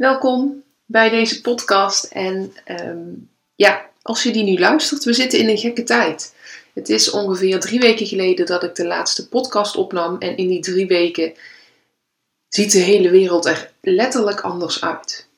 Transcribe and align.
Welkom 0.00 0.62
bij 0.86 1.08
deze 1.08 1.40
podcast. 1.40 2.04
En 2.04 2.52
ehm, 2.64 3.08
ja, 3.54 3.90
als 4.02 4.22
je 4.22 4.32
die 4.32 4.42
nu 4.42 4.58
luistert, 4.58 5.04
we 5.04 5.12
zitten 5.12 5.38
in 5.38 5.48
een 5.48 5.58
gekke 5.58 5.82
tijd. 5.82 6.34
Het 6.74 6.88
is 6.88 7.10
ongeveer 7.10 7.60
drie 7.60 7.80
weken 7.80 8.06
geleden 8.06 8.46
dat 8.46 8.62
ik 8.62 8.74
de 8.74 8.86
laatste 8.86 9.28
podcast 9.28 9.76
opnam. 9.76 10.18
En 10.18 10.36
in 10.36 10.48
die 10.48 10.60
drie 10.60 10.86
weken 10.86 11.32
ziet 12.48 12.72
de 12.72 12.78
hele 12.78 13.10
wereld 13.10 13.44
er 13.44 13.72
letterlijk 13.80 14.40
anders 14.40 14.82
uit. 14.82 15.28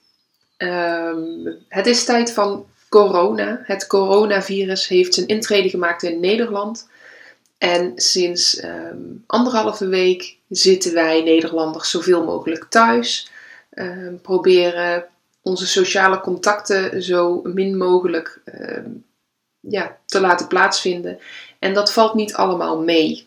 Ehm, 0.57 1.53
het 1.69 1.87
is 1.87 2.05
tijd 2.05 2.33
van 2.33 2.67
corona. 2.89 3.61
Het 3.65 3.87
coronavirus 3.87 4.89
heeft 4.89 5.15
zijn 5.15 5.27
intrede 5.27 5.69
gemaakt 5.69 6.03
in 6.03 6.21
Nederland. 6.21 6.89
En 7.59 7.93
sinds 7.97 8.65
um, 8.65 9.25
anderhalve 9.27 9.87
week 9.87 10.37
zitten 10.49 10.95
wij 10.95 11.23
Nederlanders 11.23 11.91
zoveel 11.91 12.25
mogelijk 12.25 12.67
thuis. 12.69 13.31
Ehm, 13.73 14.17
proberen 14.23 15.05
onze 15.43 15.67
sociale 15.67 16.21
contacten 16.21 17.03
zo 17.03 17.41
min 17.45 17.77
mogelijk 17.77 18.41
ehm, 18.45 18.91
ja, 19.61 19.99
te 20.07 20.21
laten 20.21 20.47
plaatsvinden. 20.47 21.19
En 21.59 21.75
dat 21.75 21.93
valt 21.93 22.15
niet 22.15 22.35
allemaal 22.35 22.81
mee. 22.81 23.27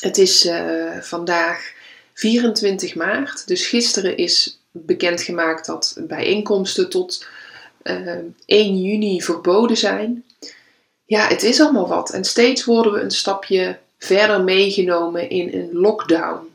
Het 0.00 0.18
is 0.18 0.46
uh, 0.46 0.96
vandaag 1.00 1.72
24 2.14 2.94
maart, 2.94 3.46
dus 3.46 3.66
gisteren 3.66 4.16
is 4.16 4.60
bekendgemaakt 4.70 5.66
dat 5.66 5.96
bijeenkomsten 6.00 6.90
tot 6.90 7.26
uh, 7.82 8.06
ehm, 8.06 8.24
1 8.46 8.82
juni 8.82 9.22
verboden 9.22 9.76
zijn. 9.76 10.24
Ja, 11.04 11.28
het 11.28 11.42
is 11.42 11.60
allemaal 11.60 11.88
wat. 11.88 12.10
En 12.10 12.24
steeds 12.24 12.64
worden 12.64 12.92
we 12.92 13.00
een 13.00 13.10
stapje 13.10 13.78
verder 13.98 14.44
meegenomen 14.44 15.30
in 15.30 15.52
een 15.52 15.70
lockdown 15.72 16.47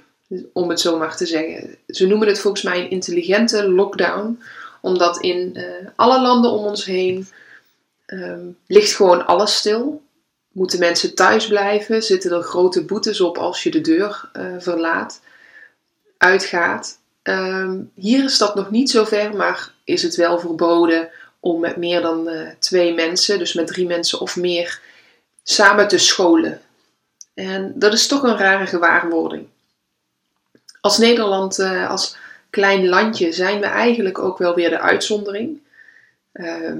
om 0.53 0.69
het 0.69 0.79
zo 0.79 0.97
maar 0.97 1.17
te 1.17 1.25
zeggen. 1.25 1.77
Ze 1.87 2.07
noemen 2.07 2.27
het 2.27 2.39
volgens 2.39 2.63
mij 2.63 2.79
een 2.79 2.89
intelligente 2.89 3.69
lockdown, 3.69 4.41
omdat 4.81 5.21
in 5.21 5.51
uh, 5.53 5.63
alle 5.95 6.21
landen 6.21 6.51
om 6.51 6.65
ons 6.65 6.85
heen 6.85 7.27
um, 8.07 8.57
ligt 8.67 8.95
gewoon 8.95 9.25
alles 9.25 9.55
stil. 9.55 10.01
Moeten 10.51 10.79
mensen 10.79 11.15
thuis 11.15 11.47
blijven? 11.47 12.03
Zitten 12.03 12.31
er 12.31 12.43
grote 12.43 12.83
boetes 12.85 13.21
op 13.21 13.37
als 13.37 13.63
je 13.63 13.71
de 13.71 13.81
deur 13.81 14.29
uh, 14.37 14.45
verlaat, 14.57 15.21
uitgaat? 16.17 16.99
Um, 17.23 17.91
hier 17.95 18.23
is 18.23 18.37
dat 18.37 18.55
nog 18.55 18.71
niet 18.71 18.89
zo 18.89 19.03
ver, 19.03 19.35
maar 19.35 19.71
is 19.83 20.03
het 20.03 20.15
wel 20.15 20.39
verboden 20.39 21.09
om 21.39 21.59
met 21.59 21.77
meer 21.77 22.01
dan 22.01 22.29
uh, 22.29 22.49
twee 22.59 22.93
mensen, 22.93 23.39
dus 23.39 23.53
met 23.53 23.67
drie 23.67 23.85
mensen 23.85 24.19
of 24.19 24.35
meer, 24.35 24.81
samen 25.43 25.87
te 25.87 25.97
scholen. 25.97 26.61
En 27.33 27.73
dat 27.75 27.93
is 27.93 28.07
toch 28.07 28.23
een 28.23 28.37
rare 28.37 28.65
gewaarwording 28.65 29.47
als 30.83 30.97
Nederland, 30.97 31.59
uh, 31.59 31.89
als 31.89 32.15
klein 32.49 32.87
landje, 32.87 33.31
zijn 33.31 33.59
we 33.59 33.65
eigenlijk 33.65 34.19
ook 34.19 34.37
wel 34.37 34.55
weer 34.55 34.69
de 34.69 34.79
uitzondering. 34.79 35.59
Uh, 36.33 36.71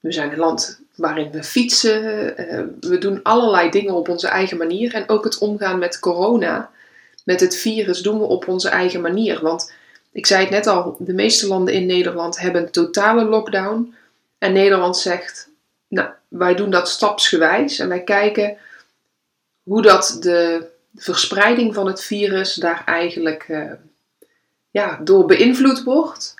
we 0.00 0.12
zijn 0.12 0.32
een 0.32 0.38
land 0.38 0.80
waarin 0.94 1.30
we 1.30 1.42
fietsen, 1.42 2.02
uh, 2.40 2.62
we 2.80 2.98
doen 2.98 3.22
allerlei 3.22 3.70
dingen 3.70 3.94
op 3.94 4.08
onze 4.08 4.28
eigen 4.28 4.56
manier. 4.56 4.94
En 4.94 5.08
ook 5.08 5.24
het 5.24 5.38
omgaan 5.38 5.78
met 5.78 5.98
corona, 5.98 6.70
met 7.24 7.40
het 7.40 7.56
virus, 7.56 8.00
doen 8.00 8.18
we 8.18 8.24
op 8.24 8.48
onze 8.48 8.68
eigen 8.68 9.00
manier. 9.00 9.40
Want 9.42 9.72
ik 10.12 10.26
zei 10.26 10.40
het 10.40 10.50
net 10.50 10.66
al, 10.66 10.96
de 10.98 11.14
meeste 11.14 11.46
landen 11.46 11.74
in 11.74 11.86
Nederland 11.86 12.40
hebben 12.40 12.70
totale 12.70 13.24
lockdown. 13.24 13.94
En 14.38 14.52
Nederland 14.52 14.96
zegt, 14.96 15.48
nou, 15.88 16.08
wij 16.28 16.54
doen 16.54 16.70
dat 16.70 16.88
stapsgewijs 16.88 17.78
en 17.78 17.88
wij 17.88 18.02
kijken 18.02 18.56
hoe 19.62 19.82
dat 19.82 20.16
de 20.20 20.70
verspreiding 20.94 21.74
van 21.74 21.86
het 21.86 22.02
virus 22.02 22.54
daar 22.54 22.82
eigenlijk 22.84 23.48
uh, 23.48 23.72
ja, 24.70 25.00
door 25.02 25.26
beïnvloed 25.26 25.82
wordt. 25.82 26.34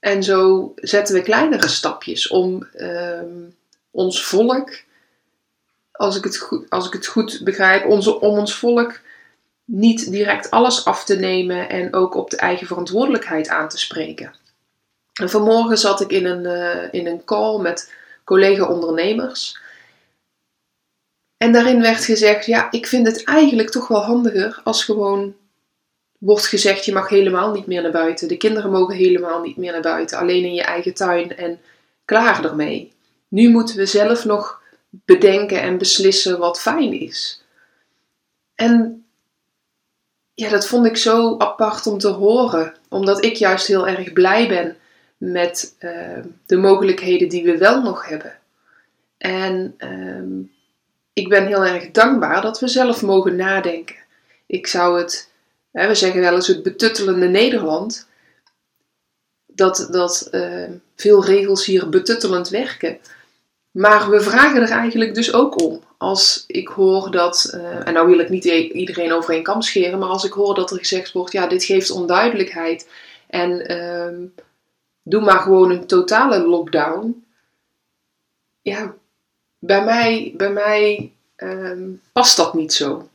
En 0.00 0.22
zo 0.22 0.72
zetten 0.76 1.14
we 1.14 1.22
kleinere 1.22 1.68
stapjes 1.68 2.28
om 2.28 2.68
uh, 2.76 3.20
ons 3.90 4.24
volk, 4.24 4.82
als 5.92 6.16
ik 6.16 6.24
het 6.24 6.36
goed, 6.36 6.70
als 6.70 6.86
ik 6.86 6.92
het 6.92 7.06
goed 7.06 7.40
begrijp, 7.44 7.86
onze, 7.86 8.20
om 8.20 8.38
ons 8.38 8.54
volk 8.54 9.00
niet 9.64 10.10
direct 10.10 10.50
alles 10.50 10.84
af 10.84 11.04
te 11.04 11.16
nemen 11.16 11.68
en 11.68 11.94
ook 11.94 12.14
op 12.14 12.30
de 12.30 12.36
eigen 12.36 12.66
verantwoordelijkheid 12.66 13.48
aan 13.48 13.68
te 13.68 13.78
spreken. 13.78 14.34
En 15.14 15.30
vanmorgen 15.30 15.78
zat 15.78 16.00
ik 16.00 16.10
in 16.10 16.24
een, 16.24 16.44
uh, 16.44 17.00
in 17.00 17.06
een 17.06 17.24
call 17.24 17.60
met 17.60 17.92
collega-ondernemers. 18.24 19.58
En 21.44 21.52
daarin 21.52 21.80
werd 21.80 22.04
gezegd, 22.04 22.46
ja, 22.46 22.70
ik 22.70 22.86
vind 22.86 23.06
het 23.06 23.24
eigenlijk 23.24 23.70
toch 23.70 23.88
wel 23.88 24.02
handiger 24.02 24.60
als 24.62 24.84
gewoon 24.84 25.34
wordt 26.18 26.46
gezegd, 26.46 26.84
je 26.84 26.92
mag 26.92 27.08
helemaal 27.08 27.52
niet 27.52 27.66
meer 27.66 27.82
naar 27.82 27.90
buiten. 27.90 28.28
De 28.28 28.36
kinderen 28.36 28.70
mogen 28.70 28.94
helemaal 28.94 29.40
niet 29.40 29.56
meer 29.56 29.72
naar 29.72 29.80
buiten, 29.80 30.18
alleen 30.18 30.44
in 30.44 30.54
je 30.54 30.62
eigen 30.62 30.94
tuin 30.94 31.36
en 31.36 31.60
klaar 32.04 32.44
ermee. 32.44 32.92
Nu 33.28 33.50
moeten 33.50 33.76
we 33.76 33.86
zelf 33.86 34.24
nog 34.24 34.60
bedenken 34.90 35.60
en 35.60 35.78
beslissen 35.78 36.38
wat 36.38 36.60
fijn 36.60 37.00
is. 37.00 37.44
En 38.54 39.04
ja, 40.34 40.48
dat 40.48 40.66
vond 40.66 40.86
ik 40.86 40.96
zo 40.96 41.38
apart 41.38 41.86
om 41.86 41.98
te 41.98 42.08
horen, 42.08 42.74
omdat 42.88 43.24
ik 43.24 43.34
juist 43.36 43.66
heel 43.66 43.88
erg 43.88 44.12
blij 44.12 44.48
ben 44.48 44.76
met 45.16 45.76
uh, 45.80 46.18
de 46.46 46.56
mogelijkheden 46.56 47.28
die 47.28 47.44
we 47.44 47.58
wel 47.58 47.82
nog 47.82 48.08
hebben. 48.08 48.38
En 49.18 49.74
uh, 49.78 50.52
ik 51.14 51.28
ben 51.28 51.46
heel 51.46 51.64
erg 51.64 51.90
dankbaar 51.90 52.42
dat 52.42 52.60
we 52.60 52.68
zelf 52.68 53.02
mogen 53.02 53.36
nadenken. 53.36 53.96
Ik 54.46 54.66
zou 54.66 54.98
het, 54.98 55.30
hè, 55.70 55.88
we 55.88 55.94
zeggen 55.94 56.20
wel 56.20 56.34
eens 56.34 56.46
het 56.46 56.62
betuttelende 56.62 57.28
Nederland, 57.28 58.08
dat, 59.46 59.88
dat 59.90 60.28
uh, 60.32 60.70
veel 60.96 61.24
regels 61.24 61.66
hier 61.66 61.88
betuttelend 61.88 62.48
werken. 62.48 62.98
Maar 63.70 64.10
we 64.10 64.20
vragen 64.20 64.62
er 64.62 64.70
eigenlijk 64.70 65.14
dus 65.14 65.32
ook 65.32 65.62
om. 65.62 65.82
Als 65.98 66.44
ik 66.46 66.68
hoor 66.68 67.10
dat, 67.10 67.52
uh, 67.54 67.86
en 67.86 67.92
nou 67.92 68.06
wil 68.06 68.18
ik 68.18 68.28
niet 68.28 68.44
iedereen 68.44 69.12
over 69.12 69.34
een 69.34 69.42
kam 69.42 69.62
scheren, 69.62 69.98
maar 69.98 70.08
als 70.08 70.24
ik 70.24 70.32
hoor 70.32 70.54
dat 70.54 70.70
er 70.70 70.78
gezegd 70.78 71.12
wordt, 71.12 71.32
ja, 71.32 71.46
dit 71.46 71.64
geeft 71.64 71.90
onduidelijkheid 71.90 72.88
en 73.26 73.72
uh, 73.72 74.28
doe 75.02 75.20
maar 75.20 75.38
gewoon 75.38 75.70
een 75.70 75.86
totale 75.86 76.46
lockdown. 76.46 77.26
Ja, 78.62 78.94
bij 79.66 79.84
mij, 79.84 80.34
bij 80.36 80.50
mij 80.50 81.12
um, 81.36 82.00
past 82.12 82.36
dat 82.36 82.54
niet 82.54 82.72
zo. 82.72 83.08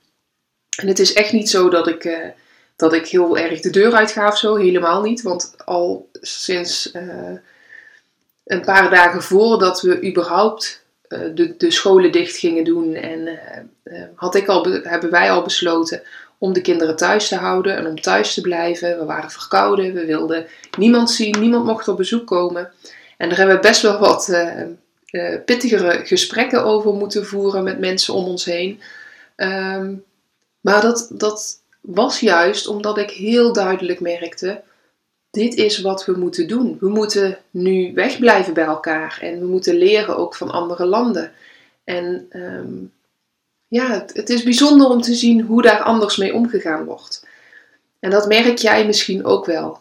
En 0.76 0.88
het 0.88 1.00
is 1.00 1.14
echt 1.14 1.32
niet 1.32 1.50
zo 1.50 1.70
dat 1.70 1.88
ik, 1.88 2.04
uh, 2.04 2.28
dat 2.76 2.94
ik 2.94 3.08
heel 3.08 3.38
erg 3.38 3.60
de 3.60 3.70
deur 3.70 3.94
uit 3.94 4.12
ga 4.12 4.28
of 4.28 4.38
zo. 4.38 4.56
Helemaal 4.56 5.02
niet. 5.02 5.22
Want 5.22 5.54
al 5.66 6.10
sinds 6.22 6.94
uh, 6.94 7.32
een 8.44 8.62
paar 8.62 8.90
dagen 8.90 9.24
voordat 9.24 9.82
we 9.82 10.08
überhaupt 10.08 10.84
uh, 11.08 11.20
de, 11.36 11.58
de 11.58 11.72
scholen 11.72 12.12
dicht 12.12 12.36
gingen 12.36 12.64
doen. 12.64 12.94
En 12.94 13.40
had 14.16 14.36
ik 14.36 14.48
al 14.48 14.66
hebben 14.66 15.10
wij 15.10 15.32
al 15.32 15.44
besloten 15.44 16.02
om 16.38 16.54
de 16.54 16.62
kinderen 16.62 16.96
thuis 16.96 17.28
te 17.28 17.36
houden 17.36 17.76
en 17.76 17.88
om 17.88 18.02
thuis 18.02 18.34
te 18.34 18.42
blijven. 18.42 18.98
We 19.00 19.06
waren 19.06 19.32
verkouden. 19.32 19.94
We 19.94 20.06
wilden 20.06 20.48
niemand 20.78 21.12
zien. 21.12 21.40
Niemand 21.40 21.66
mocht 21.66 21.88
op 21.88 21.98
bezoek 21.98 22.28
komen. 22.28 22.72
En 23.18 23.30
daar 23.30 23.38
hebben 23.38 23.56
we 23.56 23.62
best 23.62 23.82
wel 23.82 24.00
wat 24.00 24.28
uh, 25.12 25.36
pittigere 25.46 26.06
gesprekken 26.06 26.64
over 26.64 26.94
moeten 26.94 27.26
voeren 27.26 27.64
met 27.64 27.80
mensen 27.80 28.14
om 28.14 28.26
ons 28.26 28.46
heen. 28.46 28.82
Ehm, 29.36 29.94
maar 30.62 30.82
dat, 30.82 31.12
dat 31.14 31.62
was 31.82 32.20
juist 32.20 32.68
omdat 32.68 32.98
ik 32.98 33.10
heel 33.10 33.54
duidelijk 33.54 34.00
merkte: 34.00 34.62
dit 35.32 35.56
is 35.56 35.82
wat 35.82 36.06
we 36.06 36.18
moeten 36.18 36.48
doen. 36.48 36.78
We 36.80 36.90
moeten 36.90 37.38
nu 37.52 37.94
wegblijven 37.94 38.54
bij 38.54 38.66
elkaar 38.66 39.20
en 39.22 39.40
we 39.40 39.46
moeten 39.46 39.76
leren 39.76 40.18
ook 40.18 40.36
van 40.36 40.52
andere 40.52 40.86
landen. 40.86 41.32
En 41.84 42.26
ehm, 42.30 42.74
ja, 43.68 43.92
het, 43.92 44.14
het 44.14 44.30
is 44.30 44.44
bijzonder 44.44 44.88
om 44.88 45.02
te 45.02 45.14
zien 45.14 45.42
hoe 45.42 45.62
daar 45.62 45.82
anders 45.82 46.18
mee 46.18 46.34
omgegaan 46.34 46.86
wordt. 46.86 47.28
En 48.00 48.10
dat 48.10 48.28
merk 48.28 48.58
jij 48.58 48.86
misschien 48.86 49.26
ook 49.26 49.46
wel 49.46 49.80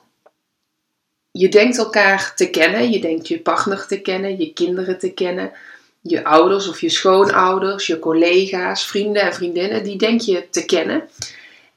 je 1.30 1.48
denkt 1.48 1.78
elkaar 1.78 2.32
te 2.34 2.50
kennen, 2.50 2.90
je 2.90 3.00
denkt 3.00 3.28
je 3.28 3.40
partner 3.40 3.86
te 3.86 4.00
kennen, 4.00 4.38
je 4.38 4.52
kinderen 4.52 4.98
te 4.98 5.12
kennen, 5.12 5.52
je 6.00 6.24
ouders 6.24 6.68
of 6.68 6.80
je 6.80 6.88
schoonouders, 6.88 7.86
je 7.86 7.98
collega's, 7.98 8.86
vrienden 8.86 9.22
en 9.22 9.34
vriendinnen, 9.34 9.84
die 9.84 9.98
denk 9.98 10.20
je 10.20 10.46
te 10.50 10.64
kennen. 10.64 11.08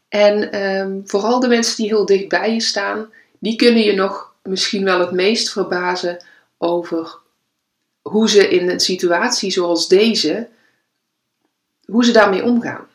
En 0.09 0.51
ehm, 0.51 0.99
vooral 1.03 1.39
de 1.39 1.47
mensen 1.47 1.75
die 1.75 1.87
heel 1.87 2.05
dicht 2.05 2.27
bij 2.27 2.53
je 2.53 2.61
staan, 2.61 3.11
die 3.39 3.55
kunnen 3.55 3.83
je 3.83 3.93
nog 3.93 4.33
misschien 4.43 4.83
wel 4.83 4.99
het 4.99 5.11
meest 5.11 5.51
verbazen 5.51 6.23
over 6.57 7.19
hoe 8.01 8.29
ze 8.29 8.47
in 8.47 8.69
een 8.69 8.79
situatie 8.79 9.51
zoals 9.51 9.87
deze, 9.87 10.47
hoe 11.85 12.05
ze 12.05 12.11
daarmee 12.11 12.43
omgaan. 12.43 12.87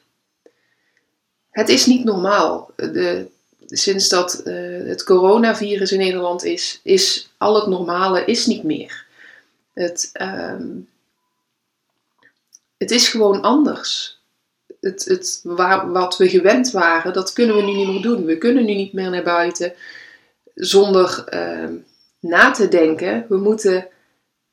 Het 1.50 1.69
is 1.69 1.87
niet 1.87 2.05
normaal. 2.05 2.70
De, 2.76 3.29
sinds 3.67 4.09
dat 4.09 4.43
uh, 4.45 4.89
het 4.89 5.05
coronavirus 5.05 5.93
in 5.93 5.99
Nederland 5.99 6.45
is, 6.45 6.81
is 6.83 7.33
al 7.37 7.55
het 7.55 7.67
normale 7.67 8.25
is 8.25 8.47
niet 8.47 8.63
meer. 8.63 9.05
Het, 9.73 10.11
um, 10.21 10.89
het 12.77 12.91
is 12.91 13.09
gewoon 13.09 13.43
anders. 13.43 14.21
Het, 14.81 15.05
het, 15.05 15.41
wat 15.87 16.17
we 16.17 16.29
gewend 16.29 16.71
waren, 16.71 17.13
dat 17.13 17.33
kunnen 17.33 17.57
we 17.57 17.63
nu 17.63 17.73
niet 17.73 17.89
meer 17.89 18.03
doen. 18.03 18.25
We 18.25 18.39
kunnen 18.39 18.65
nu 18.65 18.75
niet 18.75 18.93
meer 18.93 19.11
naar 19.11 19.23
buiten 19.23 19.73
zonder 20.55 21.25
uh, 21.35 21.77
na 22.21 22.51
te 22.51 22.69
denken. 22.69 23.27
We 23.29 23.37
moeten, 23.37 23.89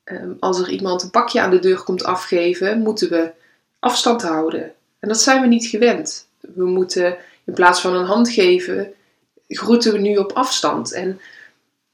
um, 0.04 0.36
als 0.40 0.58
er 0.58 0.68
iemand 0.68 1.02
een 1.02 1.10
pakje 1.10 1.40
aan 1.40 1.50
de 1.50 1.58
deur 1.58 1.82
komt 1.82 2.04
afgeven, 2.04 2.78
moeten 2.78 3.10
we 3.10 3.30
afstand 3.78 4.22
houden. 4.22 4.72
En 4.98 5.08
dat 5.08 5.20
zijn 5.20 5.40
we 5.40 5.46
niet 5.46 5.66
gewend. 5.66 6.26
We 6.40 6.64
moeten 6.64 7.16
in 7.44 7.54
plaats 7.54 7.80
van 7.80 7.94
een 7.94 8.06
hand 8.06 8.30
geven, 8.30 8.92
groeten 9.58 9.92
we 9.92 9.98
nu 9.98 10.16
op 10.16 10.32
afstand. 10.32 10.92
En 10.92 11.20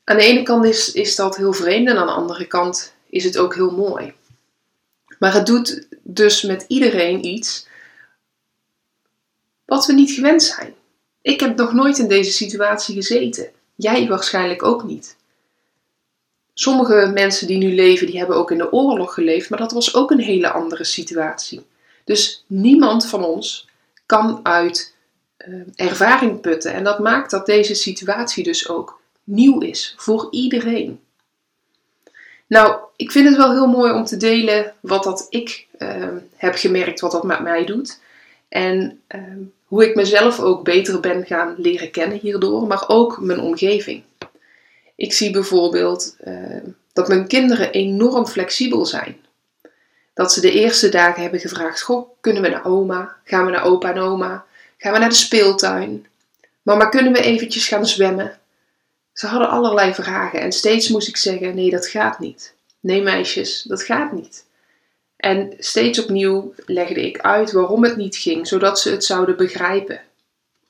aan 0.05 0.17
de 0.17 0.23
ene 0.23 0.43
kant 0.43 0.65
is, 0.65 0.93
is 0.93 1.17
dat 1.17 1.37
heel 1.37 1.53
vreemd 1.53 1.89
en 1.89 1.97
aan 1.97 2.07
de 2.07 2.13
andere 2.13 2.47
kant 2.47 2.93
is 3.07 3.25
het 3.25 3.39
ook 3.39 3.55
heel 3.55 3.71
mooi. 3.71 4.15
Maar 5.19 5.35
het 5.35 5.47
doet 5.47 5.87
dus 6.03 6.43
met 6.43 6.65
iedereen 6.69 7.25
iets 7.27 7.67
wat 9.65 9.87
we 9.87 9.93
niet 9.93 10.11
gewend 10.11 10.43
zijn. 10.43 10.75
Ik 11.23 11.41
heb 11.41 11.57
nog 11.57 11.73
nooit 11.73 11.99
in 11.99 12.09
deze 12.09 12.31
situatie 12.31 12.95
gezeten. 12.95 13.51
Jij 13.75 14.09
waarschijnlijk 14.09 14.63
ook 14.63 14.85
niet. 14.85 15.17
Sommige 16.55 17.11
mensen 17.15 17.47
die 17.47 17.59
nu 17.59 17.75
leven, 17.75 18.07
die 18.07 18.19
hebben 18.19 18.37
ook 18.37 18.51
in 18.51 18.59
de 18.59 18.73
oorlog 18.73 19.15
geleefd, 19.15 19.51
maar 19.51 19.59
dat 19.59 19.73
was 19.73 19.95
ook 19.95 20.11
een 20.11 20.21
hele 20.21 20.51
andere 20.51 20.85
situatie. 20.85 21.67
Dus 22.05 22.45
niemand 22.47 23.07
van 23.07 23.25
ons 23.25 23.69
kan 24.07 24.41
uit 24.43 24.95
ervaring 25.75 26.41
putten. 26.41 26.73
En 26.73 26.85
dat 26.85 26.99
maakt 26.99 27.31
dat 27.31 27.47
deze 27.47 27.75
situatie 27.75 28.45
dus 28.45 28.69
ook 28.69 29.01
nieuw 29.25 29.61
is 29.61 29.95
voor 29.97 30.29
iedereen. 30.31 31.01
Nou, 32.47 32.81
ik 32.97 33.11
vind 33.11 33.29
het 33.29 33.37
wel 33.37 33.53
heel 33.53 33.67
mooi 33.67 33.93
om 33.93 34.05
te 34.05 34.17
delen 34.17 34.75
wat 34.81 35.05
dat 35.05 35.27
ik 35.29 35.67
uh, 35.79 36.07
heb 36.37 36.55
gemerkt, 36.55 37.01
wat 37.01 37.13
dat 37.13 37.25
met 37.25 37.41
mij 37.41 37.65
doet. 37.65 38.01
En 38.49 39.01
uh, 39.15 39.23
hoe 39.65 39.89
ik 39.89 39.95
mezelf 39.95 40.41
ook 40.41 40.65
beter 40.65 41.01
ben 41.01 41.27
gaan 41.27 41.55
leren 41.59 41.91
kennen 41.91 42.19
hierdoor, 42.19 42.67
maar 42.67 42.89
ook 42.89 43.21
mijn 43.21 43.41
omgeving. 43.41 44.03
Ik 44.95 45.13
zie 45.13 45.31
bijvoorbeeld 45.31 46.17
dat 46.93 47.09
mijn 47.09 47.27
kinderen 47.27 47.73
enorm 47.73 48.27
flexibel 48.27 48.87
zijn. 48.87 49.17
Dat 50.15 50.33
ze 50.33 50.41
de 50.41 50.53
eerste 50.53 50.89
dagen 50.89 51.23
hebben 51.23 51.41
gevraagd: 51.41 51.83
Goh, 51.83 52.09
kunnen 52.21 52.43
we 52.43 52.49
naar 52.49 52.65
oma? 52.65 53.17
Gaan 53.25 53.45
we 53.45 53.51
naar 53.51 53.65
opa 53.65 53.91
en 53.91 53.99
oma? 53.99 54.45
Gaan 54.83 54.93
we 54.93 54.99
naar 54.99 55.09
de 55.09 55.15
speeltuin? 55.15 56.07
Mama, 56.63 56.87
kunnen 56.87 57.13
we 57.13 57.23
eventjes 57.23 57.69
gaan 57.69 57.87
zwemmen? 57.87 58.39
Ze 59.13 59.27
hadden 59.27 59.49
allerlei 59.49 59.95
vragen 59.95 60.41
en 60.41 60.53
steeds 60.53 60.89
moest 60.89 61.09
ik 61.09 61.17
zeggen: 61.17 61.55
nee, 61.55 61.71
dat 61.71 61.87
gaat 61.87 62.19
niet. 62.19 62.55
Nee, 62.81 63.03
meisjes, 63.03 63.63
dat 63.63 63.83
gaat 63.83 64.13
niet. 64.13 64.45
En 65.17 65.55
steeds 65.59 65.99
opnieuw 66.03 66.55
legde 66.67 67.07
ik 67.07 67.19
uit 67.19 67.53
waarom 67.53 67.85
het 67.85 67.97
niet 67.97 68.17
ging, 68.17 68.47
zodat 68.47 68.81
ze 68.81 68.91
het 68.91 69.05
zouden 69.05 69.37
begrijpen. 69.37 70.01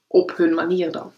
Op 0.06 0.36
hun 0.36 0.54
manier 0.54 0.92
dan. 0.92 1.12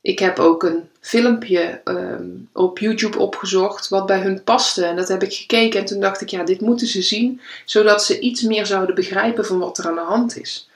Ik 0.00 0.18
heb 0.18 0.38
ook 0.38 0.62
een 0.62 0.88
filmpje 1.00 1.80
um, 1.84 2.48
op 2.52 2.78
YouTube 2.78 3.18
opgezocht 3.18 3.88
wat 3.88 4.06
bij 4.06 4.20
hun 4.20 4.44
paste. 4.44 4.84
En 4.84 4.96
dat 4.96 5.08
heb 5.08 5.22
ik 5.22 5.34
gekeken 5.34 5.80
en 5.80 5.86
toen 5.86 6.00
dacht 6.00 6.20
ik, 6.20 6.28
ja, 6.28 6.44
dit 6.44 6.60
moeten 6.60 6.86
ze 6.86 7.02
zien, 7.02 7.40
zodat 7.64 8.04
ze 8.04 8.20
iets 8.20 8.42
meer 8.42 8.66
zouden 8.66 8.94
begrijpen 8.94 9.46
van 9.46 9.58
wat 9.58 9.78
er 9.78 9.86
aan 9.86 9.94
de 9.94 10.00
hand 10.00 10.38
is. 10.38 10.68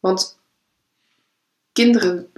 Want 0.00 0.35
kinderen 1.76 2.32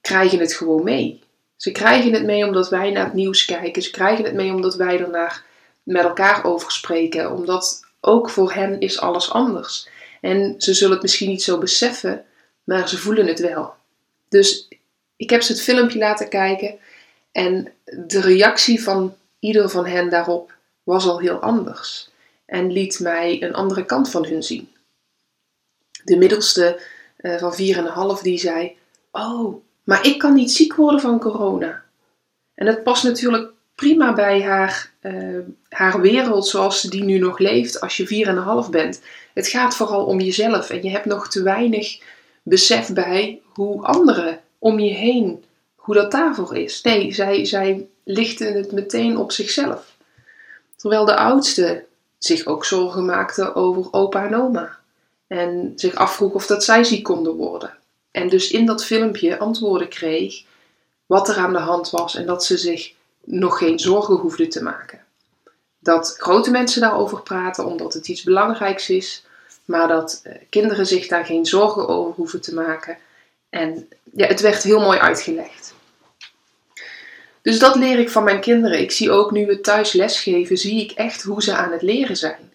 krijgen 0.00 0.38
het 0.38 0.54
gewoon 0.54 0.84
mee. 0.84 1.20
Ze 1.56 1.72
krijgen 1.72 2.12
het 2.12 2.24
mee 2.24 2.44
omdat 2.44 2.68
wij 2.68 2.90
naar 2.90 3.04
het 3.04 3.14
nieuws 3.14 3.44
kijken. 3.44 3.82
Ze 3.82 3.90
krijgen 3.90 4.24
het 4.24 4.34
mee 4.34 4.52
omdat 4.52 4.74
wij 4.74 5.00
er 5.00 5.42
met 5.82 6.02
elkaar 6.02 6.44
over 6.44 6.72
spreken. 6.72 7.32
Omdat 7.32 7.84
ook 8.00 8.30
voor 8.30 8.52
hen 8.52 8.80
is 8.80 9.00
alles 9.00 9.30
anders. 9.30 9.88
En 10.20 10.54
ze 10.58 10.74
zullen 10.74 10.92
het 10.92 11.02
misschien 11.02 11.28
niet 11.28 11.42
zo 11.42 11.58
beseffen, 11.58 12.24
maar 12.64 12.88
ze 12.88 12.98
voelen 12.98 13.26
het 13.26 13.40
wel. 13.40 13.74
Dus 14.28 14.68
ik 15.16 15.30
heb 15.30 15.42
ze 15.42 15.52
het 15.52 15.62
filmpje 15.62 15.98
laten 15.98 16.28
kijken 16.28 16.78
en 17.32 17.72
de 17.84 18.20
reactie 18.20 18.82
van 18.82 19.16
ieder 19.38 19.70
van 19.70 19.86
hen 19.86 20.10
daarop 20.10 20.52
was 20.82 21.06
al 21.06 21.20
heel 21.20 21.38
anders. 21.38 22.10
En 22.46 22.72
liet 22.72 22.98
mij 22.98 23.42
een 23.42 23.54
andere 23.54 23.84
kant 23.84 24.10
van 24.10 24.26
hun 24.26 24.42
zien. 24.42 24.68
De 26.04 26.16
middelste 26.16 26.80
uh, 27.20 27.36
van 27.36 27.52
4,5 28.16 28.22
die 28.22 28.38
zei: 28.38 28.76
Oh, 29.10 29.62
maar 29.84 30.06
ik 30.06 30.18
kan 30.18 30.34
niet 30.34 30.52
ziek 30.52 30.74
worden 30.74 31.00
van 31.00 31.20
corona. 31.20 31.82
En 32.54 32.66
dat 32.66 32.82
past 32.82 33.04
natuurlijk 33.04 33.50
prima 33.74 34.12
bij 34.12 34.42
haar, 34.42 34.92
uh, 35.02 35.38
haar 35.68 36.00
wereld 36.00 36.46
zoals 36.46 36.82
die 36.82 37.04
nu 37.04 37.18
nog 37.18 37.38
leeft 37.38 37.80
als 37.80 37.96
je 37.96 38.64
4,5 38.64 38.70
bent. 38.70 39.00
Het 39.34 39.46
gaat 39.46 39.76
vooral 39.76 40.04
om 40.04 40.20
jezelf 40.20 40.70
en 40.70 40.82
je 40.82 40.90
hebt 40.90 41.04
nog 41.04 41.28
te 41.28 41.42
weinig 41.42 42.00
besef 42.42 42.92
bij 42.92 43.40
hoe 43.44 43.82
anderen 43.82 44.40
om 44.58 44.78
je 44.78 44.90
heen, 44.90 45.44
hoe 45.76 45.94
dat 45.94 46.10
daarvoor 46.10 46.56
is. 46.56 46.82
Nee, 46.82 47.14
zij, 47.14 47.44
zij 47.44 47.86
lichten 48.04 48.54
het 48.54 48.72
meteen 48.72 49.16
op 49.16 49.32
zichzelf. 49.32 49.96
Terwijl 50.76 51.04
de 51.04 51.16
oudste 51.16 51.84
zich 52.18 52.46
ook 52.46 52.64
zorgen 52.64 53.04
maakte 53.04 53.54
over 53.54 53.92
opa 53.92 54.26
en 54.26 54.34
oma. 54.34 54.77
En 55.28 55.72
zich 55.76 55.94
afvroeg 55.94 56.32
of 56.32 56.46
dat 56.46 56.64
zij 56.64 56.84
ziek 56.84 57.04
konden 57.04 57.34
worden. 57.34 57.76
En 58.10 58.28
dus 58.28 58.50
in 58.50 58.66
dat 58.66 58.84
filmpje 58.84 59.38
antwoorden 59.38 59.88
kreeg 59.88 60.42
wat 61.06 61.28
er 61.28 61.36
aan 61.36 61.52
de 61.52 61.58
hand 61.58 61.90
was 61.90 62.14
en 62.14 62.26
dat 62.26 62.44
ze 62.44 62.56
zich 62.56 62.92
nog 63.24 63.58
geen 63.58 63.78
zorgen 63.78 64.14
hoefden 64.14 64.48
te 64.48 64.62
maken. 64.62 65.04
Dat 65.78 66.14
grote 66.18 66.50
mensen 66.50 66.80
daarover 66.80 67.22
praten 67.22 67.66
omdat 67.66 67.94
het 67.94 68.08
iets 68.08 68.22
belangrijks 68.22 68.90
is, 68.90 69.24
maar 69.64 69.88
dat 69.88 70.20
eh, 70.22 70.34
kinderen 70.48 70.86
zich 70.86 71.06
daar 71.06 71.24
geen 71.24 71.46
zorgen 71.46 71.88
over 71.88 72.14
hoeven 72.14 72.40
te 72.40 72.54
maken. 72.54 72.98
En 73.50 73.88
ja, 74.12 74.26
het 74.26 74.40
werd 74.40 74.62
heel 74.62 74.80
mooi 74.80 74.98
uitgelegd. 74.98 75.74
Dus 77.42 77.58
dat 77.58 77.76
leer 77.76 77.98
ik 77.98 78.10
van 78.10 78.24
mijn 78.24 78.40
kinderen. 78.40 78.80
Ik 78.80 78.90
zie 78.90 79.10
ook 79.10 79.30
nu 79.30 79.46
we 79.46 79.60
thuis 79.60 79.92
lesgeven, 79.92 80.56
zie 80.56 80.82
ik 80.82 80.90
echt 80.90 81.22
hoe 81.22 81.42
ze 81.42 81.56
aan 81.56 81.72
het 81.72 81.82
leren 81.82 82.16
zijn. 82.16 82.52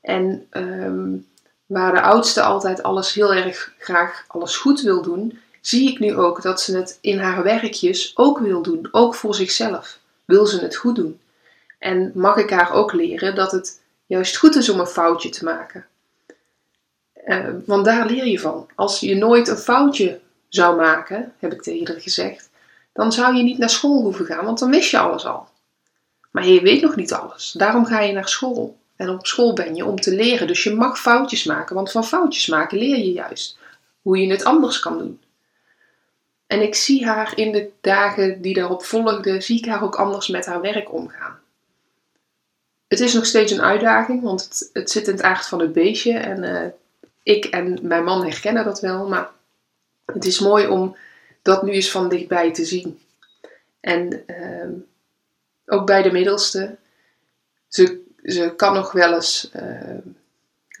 En 0.00 0.46
um, 0.50 1.26
waar 1.74 1.92
de 1.92 2.00
oudste 2.00 2.42
altijd 2.42 2.82
alles 2.82 3.12
heel 3.12 3.34
erg 3.34 3.72
graag 3.78 4.24
alles 4.26 4.56
goed 4.56 4.80
wil 4.80 5.02
doen, 5.02 5.38
zie 5.60 5.90
ik 5.90 5.98
nu 5.98 6.16
ook 6.16 6.42
dat 6.42 6.60
ze 6.60 6.76
het 6.76 6.98
in 7.00 7.18
haar 7.18 7.42
werkjes 7.42 8.12
ook 8.16 8.38
wil 8.38 8.62
doen, 8.62 8.88
ook 8.90 9.14
voor 9.14 9.34
zichzelf. 9.34 9.98
Wil 10.24 10.46
ze 10.46 10.60
het 10.60 10.76
goed 10.76 10.96
doen? 10.96 11.20
En 11.78 12.12
mag 12.14 12.36
ik 12.36 12.50
haar 12.50 12.72
ook 12.72 12.92
leren 12.92 13.34
dat 13.34 13.52
het 13.52 13.80
juist 14.06 14.36
goed 14.36 14.56
is 14.56 14.68
om 14.68 14.80
een 14.80 14.86
foutje 14.86 15.28
te 15.28 15.44
maken? 15.44 15.86
Uh, 17.26 17.48
want 17.64 17.84
daar 17.84 18.06
leer 18.06 18.26
je 18.26 18.40
van. 18.40 18.66
Als 18.74 19.00
je 19.00 19.16
nooit 19.16 19.48
een 19.48 19.56
foutje 19.56 20.20
zou 20.48 20.76
maken, 20.76 21.32
heb 21.38 21.52
ik 21.52 21.62
tegen 21.62 21.86
haar 21.86 22.00
gezegd, 22.00 22.50
dan 22.92 23.12
zou 23.12 23.36
je 23.36 23.42
niet 23.42 23.58
naar 23.58 23.70
school 23.70 24.02
hoeven 24.02 24.26
gaan, 24.26 24.44
want 24.44 24.58
dan 24.58 24.70
wist 24.70 24.90
je 24.90 24.98
alles 24.98 25.26
al. 25.26 25.48
Maar 26.30 26.46
je 26.46 26.60
weet 26.60 26.82
nog 26.82 26.96
niet 26.96 27.12
alles. 27.12 27.52
Daarom 27.52 27.84
ga 27.84 28.00
je 28.00 28.12
naar 28.12 28.28
school. 28.28 28.76
En 28.96 29.08
op 29.08 29.26
school 29.26 29.52
ben 29.52 29.74
je 29.74 29.84
om 29.84 30.00
te 30.00 30.14
leren. 30.14 30.46
Dus 30.46 30.64
je 30.64 30.74
mag 30.74 31.00
foutjes 31.00 31.44
maken, 31.44 31.74
want 31.74 31.90
van 31.90 32.04
foutjes 32.04 32.46
maken 32.46 32.78
leer 32.78 32.98
je 32.98 33.12
juist 33.12 33.58
hoe 34.02 34.18
je 34.18 34.30
het 34.30 34.44
anders 34.44 34.80
kan 34.80 34.98
doen. 34.98 35.20
En 36.46 36.62
ik 36.62 36.74
zie 36.74 37.06
haar 37.06 37.38
in 37.38 37.52
de 37.52 37.70
dagen 37.80 38.42
die 38.42 38.54
daarop 38.54 38.84
volgden, 38.84 39.42
zie 39.42 39.58
ik 39.58 39.66
haar 39.66 39.82
ook 39.82 39.94
anders 39.94 40.28
met 40.28 40.46
haar 40.46 40.60
werk 40.60 40.92
omgaan. 40.92 41.38
Het 42.88 43.00
is 43.00 43.14
nog 43.14 43.26
steeds 43.26 43.52
een 43.52 43.62
uitdaging, 43.62 44.22
want 44.22 44.44
het, 44.44 44.70
het 44.72 44.90
zit 44.90 45.06
in 45.06 45.14
het 45.14 45.22
aard 45.22 45.46
van 45.46 45.60
het 45.60 45.72
beestje. 45.72 46.12
En 46.12 46.42
uh, 46.42 46.66
ik 47.22 47.44
en 47.44 47.78
mijn 47.82 48.04
man 48.04 48.24
herkennen 48.24 48.64
dat 48.64 48.80
wel, 48.80 49.08
maar 49.08 49.30
het 50.04 50.24
is 50.24 50.38
mooi 50.38 50.66
om 50.66 50.96
dat 51.42 51.62
nu 51.62 51.72
eens 51.72 51.90
van 51.90 52.08
dichtbij 52.08 52.52
te 52.52 52.64
zien. 52.64 53.00
En 53.80 54.24
uh, 54.26 54.68
ook 55.66 55.86
bij 55.86 56.02
de 56.02 56.12
middelste, 56.12 56.76
ze 57.68 58.03
ze 58.24 58.52
kan 58.56 58.74
nog 58.74 58.92
wel 58.92 59.14
eens 59.14 59.50
uh, 59.56 59.62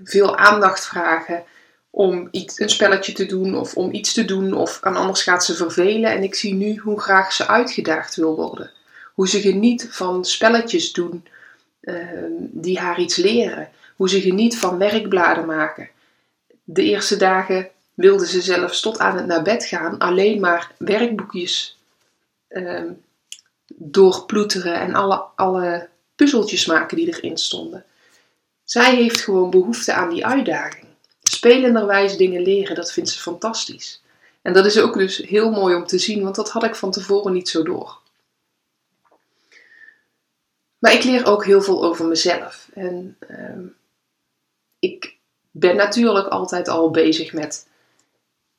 veel 0.02 0.36
aandacht 0.36 0.86
vragen 0.86 1.44
om 1.90 2.28
iets, 2.30 2.60
een 2.60 2.68
spelletje 2.68 3.12
te 3.12 3.26
doen 3.26 3.56
of 3.56 3.76
om 3.76 3.92
iets 3.92 4.12
te 4.12 4.24
doen 4.24 4.52
of 4.52 4.80
en 4.82 4.96
anders 4.96 5.22
gaat 5.22 5.44
ze 5.44 5.54
vervelen. 5.54 6.10
En 6.10 6.22
ik 6.22 6.34
zie 6.34 6.54
nu 6.54 6.76
hoe 6.76 7.00
graag 7.00 7.32
ze 7.32 7.46
uitgedaagd 7.46 8.16
wil 8.16 8.36
worden. 8.36 8.70
Hoe 9.14 9.28
ze 9.28 9.40
geniet 9.40 9.88
van 9.90 10.24
spelletjes 10.24 10.92
doen 10.92 11.26
uh, 11.80 11.96
die 12.38 12.78
haar 12.78 13.00
iets 13.00 13.16
leren. 13.16 13.68
Hoe 13.96 14.08
ze 14.08 14.20
geniet 14.20 14.58
van 14.58 14.78
werkbladen 14.78 15.46
maken. 15.46 15.88
De 16.64 16.82
eerste 16.82 17.16
dagen 17.16 17.68
wilde 17.94 18.26
ze 18.26 18.40
zelfs 18.40 18.80
tot 18.80 18.98
aan 18.98 19.16
het 19.16 19.26
naar 19.26 19.42
bed 19.42 19.64
gaan 19.64 19.98
alleen 19.98 20.40
maar 20.40 20.72
werkboekjes 20.78 21.78
ehm, 22.48 22.92
doorploeteren 23.74 24.80
en 24.80 24.94
alle, 24.94 25.24
alle 25.34 25.88
puzzeltjes 26.14 26.66
maken 26.66 26.96
die 26.96 27.06
erin 27.06 27.38
stonden. 27.38 27.84
Zij 28.64 28.94
heeft 28.94 29.20
gewoon 29.20 29.50
behoefte 29.50 29.92
aan 29.92 30.10
die 30.10 30.26
uitdaging. 30.26 30.86
Spelenderwijs 31.22 32.16
dingen 32.16 32.42
leren, 32.42 32.74
dat 32.74 32.92
vindt 32.92 33.10
ze 33.10 33.20
fantastisch. 33.20 34.02
En 34.42 34.52
dat 34.52 34.66
is 34.66 34.78
ook 34.78 34.94
dus 34.94 35.16
heel 35.16 35.50
mooi 35.50 35.74
om 35.74 35.86
te 35.86 35.98
zien, 35.98 36.22
want 36.22 36.34
dat 36.34 36.50
had 36.50 36.64
ik 36.64 36.74
van 36.74 36.90
tevoren 36.90 37.32
niet 37.32 37.48
zo 37.48 37.62
door. 37.62 37.98
Maar 40.78 40.92
ik 40.92 41.04
leer 41.04 41.26
ook 41.26 41.44
heel 41.44 41.62
veel 41.62 41.84
over 41.84 42.06
mezelf. 42.06 42.68
En 42.74 43.16
ehm, 43.28 43.62
ik 44.78 45.16
ben 45.50 45.76
natuurlijk 45.76 46.26
altijd 46.26 46.68
al 46.68 46.90
bezig 46.90 47.32
met 47.32 47.66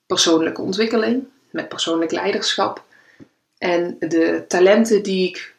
persoonlijke 0.06 0.62
ontwikkeling, 0.62 1.28
met 1.50 1.70
persoonlijk 1.70 2.12
leiderschap. 2.12 2.84
En 3.58 3.96
de 4.00 4.46
talenten 4.48 5.04
die 5.04 5.30
ik 5.30 5.55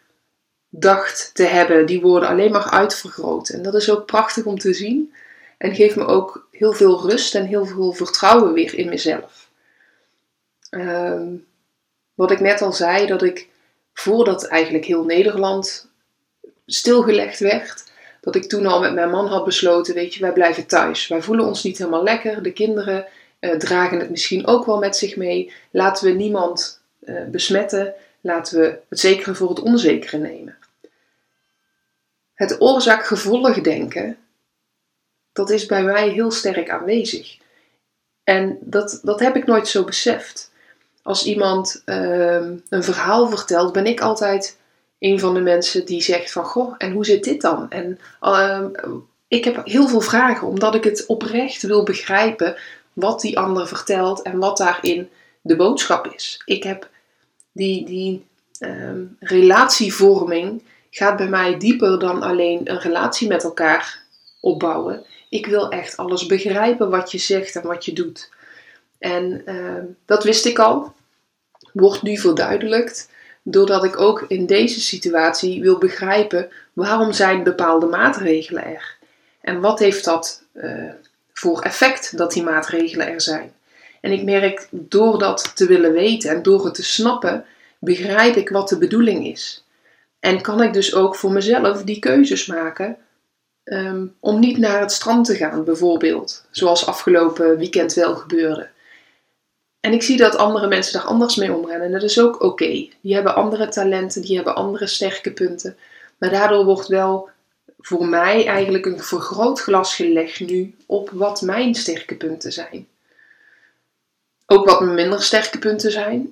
dacht 0.78 1.30
te 1.34 1.42
hebben, 1.42 1.86
die 1.86 2.00
worden 2.00 2.28
alleen 2.28 2.52
maar 2.52 2.70
uitvergroot. 2.70 3.48
En 3.48 3.62
dat 3.62 3.74
is 3.74 3.90
ook 3.90 4.06
prachtig 4.06 4.44
om 4.44 4.58
te 4.58 4.72
zien. 4.72 5.14
En 5.58 5.74
geeft 5.74 5.96
me 5.96 6.06
ook 6.06 6.48
heel 6.50 6.72
veel 6.72 7.08
rust 7.08 7.34
en 7.34 7.44
heel 7.44 7.66
veel 7.66 7.92
vertrouwen 7.92 8.52
weer 8.52 8.74
in 8.74 8.88
mezelf. 8.88 9.48
Ehm, 10.70 11.26
wat 12.14 12.30
ik 12.30 12.40
net 12.40 12.62
al 12.62 12.72
zei, 12.72 13.06
dat 13.06 13.22
ik 13.22 13.48
voordat 13.92 14.46
eigenlijk 14.46 14.84
heel 14.84 15.04
Nederland 15.04 15.88
stilgelegd 16.66 17.38
werd, 17.38 17.84
dat 18.20 18.34
ik 18.34 18.48
toen 18.48 18.66
al 18.66 18.80
met 18.80 18.94
mijn 18.94 19.10
man 19.10 19.26
had 19.26 19.44
besloten, 19.44 19.94
weet 19.94 20.14
je, 20.14 20.20
wij 20.20 20.32
blijven 20.32 20.66
thuis. 20.66 21.08
Wij 21.08 21.22
voelen 21.22 21.46
ons 21.46 21.62
niet 21.62 21.78
helemaal 21.78 22.02
lekker. 22.02 22.42
De 22.42 22.52
kinderen 22.52 23.06
uh, 23.40 23.50
dragen 23.50 23.98
het 23.98 24.10
misschien 24.10 24.46
ook 24.46 24.66
wel 24.66 24.78
met 24.78 24.96
zich 24.96 25.16
mee. 25.16 25.52
Laten 25.70 26.06
we 26.06 26.12
niemand 26.12 26.80
uh, 27.04 27.24
besmetten. 27.24 27.94
Laten 28.20 28.60
we 28.60 28.78
het 28.88 29.00
zekere 29.00 29.34
voor 29.34 29.48
het 29.48 29.60
onzekere 29.60 30.18
nemen. 30.18 30.56
Het 32.36 32.60
oorzaak-gevolg 32.60 33.60
denken, 33.60 34.18
dat 35.32 35.50
is 35.50 35.66
bij 35.66 35.82
mij 35.82 36.08
heel 36.08 36.30
sterk 36.30 36.70
aanwezig. 36.70 37.38
En 38.24 38.58
dat, 38.60 39.00
dat 39.02 39.20
heb 39.20 39.36
ik 39.36 39.46
nooit 39.46 39.68
zo 39.68 39.84
beseft. 39.84 40.50
Als 41.02 41.24
iemand 41.24 41.82
uh, 41.86 42.50
een 42.68 42.82
verhaal 42.82 43.28
vertelt, 43.28 43.72
ben 43.72 43.86
ik 43.86 44.00
altijd 44.00 44.58
een 44.98 45.20
van 45.20 45.34
de 45.34 45.40
mensen 45.40 45.86
die 45.86 46.02
zegt 46.02 46.32
van, 46.32 46.44
goh, 46.44 46.74
en 46.78 46.92
hoe 46.92 47.04
zit 47.04 47.24
dit 47.24 47.40
dan? 47.40 47.70
En 47.70 47.98
uh, 48.22 48.64
ik 49.28 49.44
heb 49.44 49.64
heel 49.64 49.88
veel 49.88 50.00
vragen, 50.00 50.48
omdat 50.48 50.74
ik 50.74 50.84
het 50.84 51.06
oprecht 51.06 51.62
wil 51.62 51.82
begrijpen 51.82 52.56
wat 52.92 53.20
die 53.20 53.38
ander 53.38 53.68
vertelt 53.68 54.22
en 54.22 54.38
wat 54.38 54.56
daarin 54.56 55.08
de 55.40 55.56
boodschap 55.56 56.06
is. 56.06 56.42
Ik 56.44 56.62
heb 56.62 56.88
die, 57.52 57.84
die 57.84 58.26
um, 58.60 59.16
relatievorming 59.20 60.62
gaat 60.96 61.16
bij 61.16 61.28
mij 61.28 61.58
dieper 61.58 61.98
dan 61.98 62.22
alleen 62.22 62.60
een 62.64 62.80
relatie 62.80 63.28
met 63.28 63.44
elkaar 63.44 64.02
opbouwen. 64.40 65.04
Ik 65.28 65.46
wil 65.46 65.68
echt 65.68 65.96
alles 65.96 66.26
begrijpen 66.26 66.90
wat 66.90 67.12
je 67.12 67.18
zegt 67.18 67.56
en 67.56 67.62
wat 67.62 67.84
je 67.84 67.92
doet. 67.92 68.30
En 68.98 69.42
uh, 69.46 69.82
dat 70.04 70.24
wist 70.24 70.44
ik 70.46 70.58
al, 70.58 70.94
wordt 71.72 72.02
nu 72.02 72.18
verduidelijkt, 72.18 73.10
doordat 73.42 73.84
ik 73.84 74.00
ook 74.00 74.24
in 74.28 74.46
deze 74.46 74.80
situatie 74.80 75.62
wil 75.62 75.78
begrijpen 75.78 76.48
waarom 76.72 77.12
zijn 77.12 77.42
bepaalde 77.42 77.86
maatregelen 77.86 78.64
er. 78.64 78.96
En 79.40 79.60
wat 79.60 79.78
heeft 79.78 80.04
dat 80.04 80.42
uh, 80.54 80.90
voor 81.32 81.60
effect 81.60 82.16
dat 82.16 82.32
die 82.32 82.42
maatregelen 82.42 83.08
er 83.08 83.20
zijn. 83.20 83.52
En 84.00 84.12
ik 84.12 84.22
merk 84.22 84.68
door 84.70 85.18
dat 85.18 85.56
te 85.56 85.66
willen 85.66 85.92
weten 85.92 86.30
en 86.30 86.42
door 86.42 86.64
het 86.64 86.74
te 86.74 86.84
snappen, 86.84 87.44
begrijp 87.78 88.36
ik 88.36 88.48
wat 88.48 88.68
de 88.68 88.78
bedoeling 88.78 89.26
is. 89.26 89.64
En 90.26 90.40
kan 90.40 90.62
ik 90.62 90.72
dus 90.72 90.94
ook 90.94 91.16
voor 91.16 91.32
mezelf 91.32 91.82
die 91.82 91.98
keuzes 91.98 92.46
maken 92.46 92.96
um, 93.64 94.14
om 94.20 94.40
niet 94.40 94.58
naar 94.58 94.80
het 94.80 94.92
strand 94.92 95.26
te 95.26 95.34
gaan, 95.34 95.64
bijvoorbeeld. 95.64 96.44
Zoals 96.50 96.86
afgelopen 96.86 97.58
weekend 97.58 97.94
wel 97.94 98.14
gebeurde. 98.14 98.68
En 99.80 99.92
ik 99.92 100.02
zie 100.02 100.16
dat 100.16 100.36
andere 100.36 100.66
mensen 100.66 100.92
daar 100.92 101.08
anders 101.08 101.36
mee 101.36 101.52
omgaan. 101.52 101.80
En 101.80 101.92
dat 101.92 102.02
is 102.02 102.20
ook 102.20 102.42
oké. 102.42 102.88
Die 103.00 103.14
hebben 103.14 103.34
andere 103.34 103.68
talenten, 103.68 104.22
die 104.22 104.36
hebben 104.36 104.54
andere 104.54 104.86
sterke 104.86 105.32
punten. 105.32 105.76
Maar 106.18 106.30
daardoor 106.30 106.64
wordt 106.64 106.88
wel 106.88 107.28
voor 107.78 108.06
mij 108.06 108.46
eigenlijk 108.46 108.86
een 108.86 109.00
vergrootglas 109.00 109.94
gelegd 109.94 110.40
nu 110.40 110.74
op 110.86 111.10
wat 111.10 111.42
mijn 111.42 111.74
sterke 111.74 112.14
punten 112.14 112.52
zijn. 112.52 112.86
Ook 114.46 114.66
wat 114.66 114.80
mijn 114.80 114.94
minder 114.94 115.22
sterke 115.22 115.58
punten 115.58 115.92
zijn. 115.92 116.28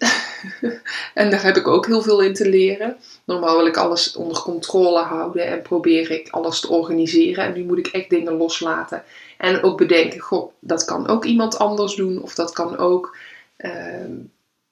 en 1.15 1.31
daar 1.31 1.43
heb 1.43 1.57
ik 1.57 1.69
ook 1.69 1.87
heel 1.87 2.03
veel 2.03 2.21
in 2.21 2.35
te 2.35 2.49
leren. 2.49 2.97
Normaal 3.25 3.57
wil 3.57 3.67
ik 3.67 3.77
alles 3.77 4.17
onder 4.17 4.43
controle 4.43 5.01
houden 5.01 5.47
en 5.47 5.63
probeer 5.63 6.11
ik 6.11 6.29
alles 6.31 6.61
te 6.61 6.69
organiseren. 6.69 7.45
En 7.45 7.53
nu 7.53 7.65
moet 7.65 7.79
ik 7.79 7.87
echt 7.87 8.11
dingen 8.11 8.37
loslaten. 8.37 9.05
En 9.39 9.63
ook 9.63 9.79
bedenken, 9.79 10.21
goh, 10.21 10.53
dat 10.61 10.85
kan 10.85 11.09
ook 11.09 11.25
iemand 11.25 11.59
anders 11.59 11.95
doen. 11.95 12.23
Of 12.23 12.35
dat 12.35 12.53
kan 12.53 12.77
ook... 12.77 13.17
Uh, 13.59 13.73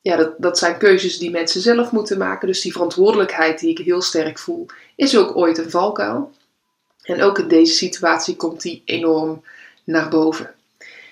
ja, 0.00 0.16
dat, 0.16 0.34
dat 0.38 0.58
zijn 0.58 0.78
keuzes 0.78 1.18
die 1.18 1.30
mensen 1.30 1.60
zelf 1.60 1.92
moeten 1.92 2.18
maken. 2.18 2.48
Dus 2.48 2.60
die 2.60 2.72
verantwoordelijkheid 2.72 3.60
die 3.60 3.70
ik 3.70 3.78
heel 3.78 4.02
sterk 4.02 4.38
voel, 4.38 4.66
is 4.96 5.16
ook 5.16 5.36
ooit 5.36 5.58
een 5.58 5.70
valkuil. 5.70 6.32
En 7.02 7.22
ook 7.22 7.38
in 7.38 7.48
deze 7.48 7.74
situatie 7.74 8.36
komt 8.36 8.62
die 8.62 8.82
enorm 8.84 9.44
naar 9.84 10.08
boven. 10.08 10.54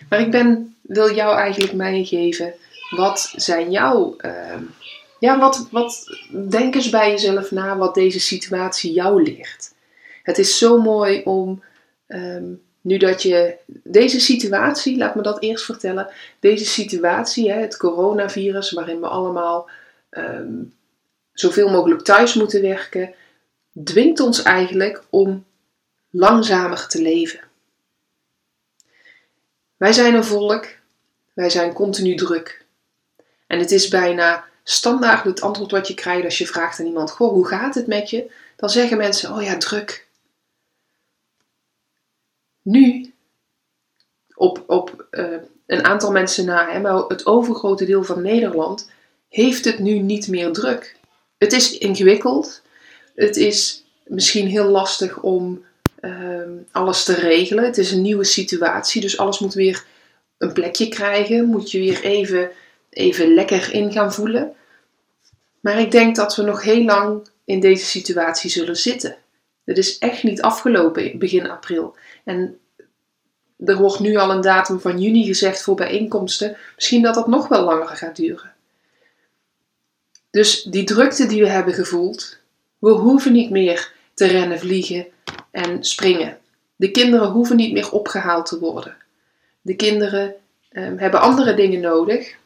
Maar 0.09 0.21
ik 0.21 0.31
ben, 0.31 0.77
wil 0.93 1.15
jou 1.15 1.37
eigenlijk 1.37 1.73
meegeven, 1.73 2.55
wat 2.91 3.33
zijn 3.37 3.71
jouw, 3.71 4.17
uh, 4.19 4.57
ja, 5.19 5.39
wat, 5.39 5.69
wat, 5.71 6.19
denk 6.49 6.75
eens 6.75 6.91
bij 6.91 7.11
jezelf 7.11 7.51
na 7.51 7.77
wat 7.77 7.95
deze 7.95 8.21
situatie 8.21 8.93
jou 8.93 9.23
leert. 9.23 9.73
Het 10.23 10.39
is 10.39 10.59
zo 10.59 10.81
mooi 10.81 11.23
om, 11.23 11.63
um, 12.07 12.63
nu 12.81 12.97
dat 12.97 13.23
je 13.23 13.57
deze 13.83 14.21
situatie, 14.21 14.97
laat 14.97 15.15
me 15.15 15.23
dat 15.23 15.43
eerst 15.43 15.65
vertellen, 15.65 16.09
deze 16.41 16.65
situatie, 16.65 17.53
hè, 17.53 17.61
het 17.61 17.77
coronavirus, 17.77 18.73
waarin 18.73 19.01
we 19.01 19.07
allemaal 19.07 19.71
um, 20.11 20.75
zoveel 21.33 21.69
mogelijk 21.69 22.03
thuis 22.03 22.35
moeten 22.35 22.63
werken, 22.63 23.15
dwingt 23.85 24.21
ons 24.21 24.43
eigenlijk 24.43 25.03
om 25.11 25.45
langzamer 26.11 26.87
te 26.87 27.03
leven. 27.03 27.41
Wij 29.81 29.93
zijn 29.93 30.15
een 30.15 30.25
volk, 30.25 30.67
wij 31.41 31.51
zijn 31.51 31.73
continu 31.73 32.15
druk. 32.15 32.65
En 33.47 33.59
het 33.59 33.71
is 33.71 33.89
bijna 33.89 34.45
standaard 34.65 35.25
het 35.25 35.41
antwoord 35.41 35.71
wat 35.71 35.89
je 35.89 35.95
krijgt 35.95 36.25
als 36.25 36.39
je 36.39 36.47
vraagt 36.47 36.81
aan 36.81 36.87
iemand: 36.87 37.11
Goh, 37.11 37.33
hoe 37.33 37.47
gaat 37.47 37.75
het 37.75 37.87
met 37.87 38.11
je? 38.11 38.31
Dan 38.57 38.71
zeggen 38.71 38.97
mensen: 38.97 39.35
Oh 39.35 39.43
ja, 39.43 39.57
druk. 39.57 40.09
Nu, 42.63 43.15
op, 44.35 44.65
op 44.67 45.07
uh, 45.11 45.37
een 45.67 45.85
aantal 45.85 46.13
mensen 46.13 46.45
na, 46.45 46.71
hè, 46.71 46.81
maar 46.81 46.95
het 46.95 47.27
overgrote 47.27 47.85
deel 47.85 48.05
van 48.05 48.23
Nederland 48.23 48.91
heeft 49.29 49.65
het 49.65 49.79
nu 49.79 49.99
niet 49.99 50.29
meer 50.29 50.53
druk. 50.53 50.97
Het 51.39 51.53
is 51.53 51.79
ingewikkeld. 51.79 52.63
Het 53.15 53.37
is 53.37 53.85
misschien 54.05 54.47
heel 54.47 54.69
lastig 54.69 55.21
om 55.21 55.65
Ehm, 56.01 56.51
alles 56.71 57.05
te 57.05 57.15
regelen. 57.15 57.65
Het 57.65 57.79
is 57.79 57.93
een 57.93 58.03
nieuwe 58.03 58.25
situatie, 58.25 59.01
dus 59.01 59.19
alles 59.19 59.39
moet 59.39 59.55
weer 59.55 59.85
een 60.41 60.53
plekje 60.53 60.89
krijgen. 60.89 61.45
Moet 61.45 61.71
je 61.71 61.79
weer 61.79 62.03
even, 62.03 62.51
even 62.91 63.35
lekker 63.35 63.73
in 63.73 63.93
gaan 63.93 64.13
voelen. 64.13 64.55
Maar 65.61 65.81
ik 65.81 65.91
denk 65.91 66.17
dat 66.17 66.37
we 66.37 66.43
nog 66.43 66.63
heel 66.63 66.85
lang 66.85 67.29
in 67.45 67.61
deze 67.61 67.85
situatie 67.85 68.51
zullen 68.51 68.77
zitten. 68.77 69.17
Het 69.65 69.79
is 69.79 69.99
echt 69.99 70.23
niet 70.23 70.43
afgelopen 70.43 71.19
begin 71.19 71.51
april. 71.51 71.97
En 72.25 72.59
er 73.65 73.77
wordt 73.77 74.01
nu 74.01 74.17
al 74.17 74.31
een 74.31 74.41
datum 74.41 74.81
van 74.81 75.01
juni 75.01 75.25
gezegd 75.25 75.63
voor 75.63 75.75
bijeenkomsten. 75.75 76.57
Misschien 76.75 77.03
dat 77.03 77.15
dat 77.15 77.29
nog 77.29 77.49
wel 77.49 77.65
langer 77.65 77.97
gaat 77.97 78.17
duren. 78.17 78.55
Dus 80.31 80.63
die 80.63 80.85
drukte 80.85 81.27
die 81.27 81.43
we 81.43 81.49
hebben 81.49 81.75
gevoeld, 81.75 82.39
we 82.79 82.91
hoeven 82.91 83.33
niet 83.33 83.51
meer 83.51 83.93
te 84.15 84.27
rennen, 84.27 84.59
vliegen 84.59 85.07
en 85.51 85.85
springen. 85.85 86.39
De 86.77 86.91
kinderen 86.91 87.29
hoeven 87.29 87.57
niet 87.57 87.73
meer 87.73 87.93
opgehaald 87.93 88.47
te 88.47 88.59
worden. 88.59 88.97
De 89.61 89.75
kinderen 89.75 90.35
um, 90.73 90.99
hebben 90.99 91.21
andere 91.21 91.55
dingen 91.55 91.81
nodig. 91.81 92.37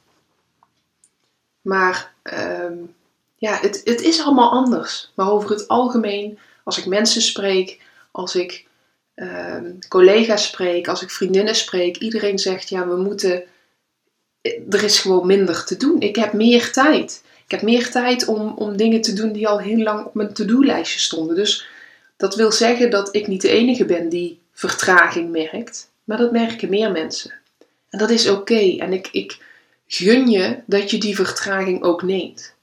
Maar 1.60 2.12
um, 2.22 2.94
ja, 3.36 3.58
het, 3.60 3.80
het 3.84 4.00
is 4.00 4.22
allemaal 4.22 4.50
anders. 4.50 5.12
Maar 5.14 5.30
over 5.30 5.50
het 5.50 5.68
algemeen, 5.68 6.38
als 6.64 6.78
ik 6.78 6.86
mensen 6.86 7.22
spreek, 7.22 7.80
als 8.10 8.34
ik 8.34 8.66
um, 9.14 9.78
collega's 9.88 10.44
spreek, 10.44 10.88
als 10.88 11.02
ik 11.02 11.10
vriendinnen 11.10 11.54
spreek, 11.54 11.96
iedereen 11.96 12.38
zegt 12.38 12.68
ja, 12.68 12.88
we 12.88 12.96
moeten. 12.96 13.42
Er 14.70 14.82
is 14.82 14.98
gewoon 14.98 15.26
minder 15.26 15.64
te 15.64 15.76
doen. 15.76 16.00
Ik 16.00 16.16
heb 16.16 16.32
meer 16.32 16.72
tijd. 16.72 17.22
Ik 17.44 17.50
heb 17.50 17.62
meer 17.62 17.90
tijd 17.90 18.26
om, 18.26 18.54
om 18.56 18.76
dingen 18.76 19.00
te 19.00 19.12
doen 19.12 19.32
die 19.32 19.48
al 19.48 19.58
heel 19.58 19.82
lang 19.82 20.06
op 20.06 20.14
mijn 20.14 20.32
to-do-lijstje 20.32 20.98
stonden. 20.98 21.36
Dus 21.36 21.66
dat 22.16 22.34
wil 22.34 22.52
zeggen 22.52 22.90
dat 22.90 23.14
ik 23.14 23.26
niet 23.26 23.40
de 23.40 23.48
enige 23.48 23.84
ben 23.84 24.08
die 24.08 24.40
vertraging 24.52 25.30
merkt, 25.30 25.90
maar 26.04 26.18
dat 26.18 26.32
merken 26.32 26.68
meer 26.68 26.92
mensen. 26.92 27.32
En 27.90 27.98
dat 27.98 28.10
is 28.10 28.28
oké. 28.28 28.76
En 28.78 28.92
ik, 28.92 29.08
ik 29.12 29.38
gun 29.86 30.30
je 30.30 30.62
dat 30.66 30.90
je 30.90 30.98
die 30.98 31.14
vertraging 31.14 31.82
ook 31.82 32.02
neemt. 32.02 32.54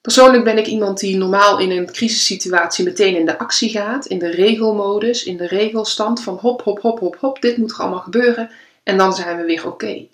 Persoonlijk 0.00 0.44
ben 0.44 0.58
ik 0.58 0.66
iemand 0.66 0.98
die 0.98 1.16
normaal 1.16 1.58
in 1.58 1.70
een 1.70 1.92
crisissituatie 1.92 2.84
meteen 2.84 3.16
in 3.16 3.26
de 3.26 3.38
actie 3.38 3.70
gaat, 3.70 4.06
in 4.06 4.18
de 4.18 4.30
regelmodus, 4.30 5.24
in 5.24 5.36
de 5.36 5.46
regelstand 5.46 6.22
van 6.22 6.34
hop, 6.34 6.62
hop, 6.62 6.80
hop, 6.80 6.98
hop, 6.98 7.16
hop, 7.16 7.42
dit 7.42 7.56
moet 7.56 7.70
er 7.70 7.78
allemaal 7.78 8.00
gebeuren 8.00 8.50
en 8.82 8.96
dan 8.96 9.12
zijn 9.12 9.36
we 9.36 9.44
weer 9.44 9.66
oké. 9.66 10.06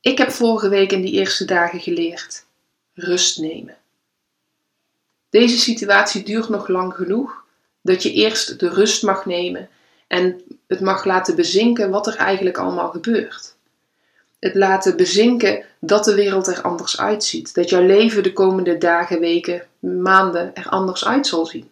Ik 0.00 0.18
heb 0.18 0.30
vorige 0.30 0.68
week 0.68 0.92
in 0.92 1.00
die 1.00 1.12
eerste 1.12 1.44
dagen 1.44 1.80
geleerd 1.80 2.44
rust 2.94 3.38
nemen. 3.38 3.76
Deze 5.30 5.58
situatie 5.58 6.22
duurt 6.22 6.48
nog 6.48 6.68
lang 6.68 6.94
genoeg 6.94 7.44
dat 7.86 8.02
je 8.02 8.12
eerst 8.12 8.60
de 8.60 8.68
rust 8.68 9.02
mag 9.02 9.26
nemen 9.26 9.68
en 10.06 10.42
het 10.66 10.80
mag 10.80 11.04
laten 11.04 11.36
bezinken 11.36 11.90
wat 11.90 12.06
er 12.06 12.16
eigenlijk 12.16 12.58
allemaal 12.58 12.90
gebeurt. 12.90 13.54
Het 14.38 14.54
laten 14.54 14.96
bezinken 14.96 15.64
dat 15.80 16.04
de 16.04 16.14
wereld 16.14 16.46
er 16.46 16.60
anders 16.60 17.00
uitziet. 17.00 17.54
Dat 17.54 17.68
jouw 17.68 17.86
leven 17.86 18.22
de 18.22 18.32
komende 18.32 18.78
dagen, 18.78 19.20
weken, 19.20 19.62
maanden 19.78 20.54
er 20.54 20.68
anders 20.68 21.04
uit 21.04 21.26
zal 21.26 21.46
zien. 21.46 21.70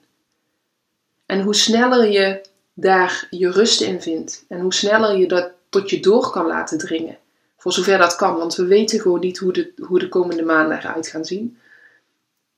En 1.26 1.42
hoe 1.42 1.54
sneller 1.54 2.11
je 2.11 2.40
daar 2.75 3.26
je 3.30 3.50
rust 3.50 3.80
in 3.80 4.02
vindt 4.02 4.44
en 4.49 4.61
hoe 4.61 4.75
sneller 4.75 5.16
je 5.16 5.26
dat 5.26 5.50
tot 5.68 5.90
je 5.90 6.00
door 6.00 6.30
kan 6.30 6.47
laten 6.47 6.78
dringen, 6.78 7.18
voor 7.56 7.73
zover 7.73 7.99
dat 7.99 8.16
kan, 8.16 8.37
want 8.37 8.54
we 8.54 8.64
weten 8.64 9.00
gewoon 9.00 9.21
niet 9.21 9.38
hoe 9.38 9.52
de, 9.52 9.73
hoe 9.83 9.99
de 9.99 10.09
komende 10.09 10.42
maanden 10.42 10.78
eruit 10.78 11.09
gaan 11.09 11.25
zien. 11.25 11.59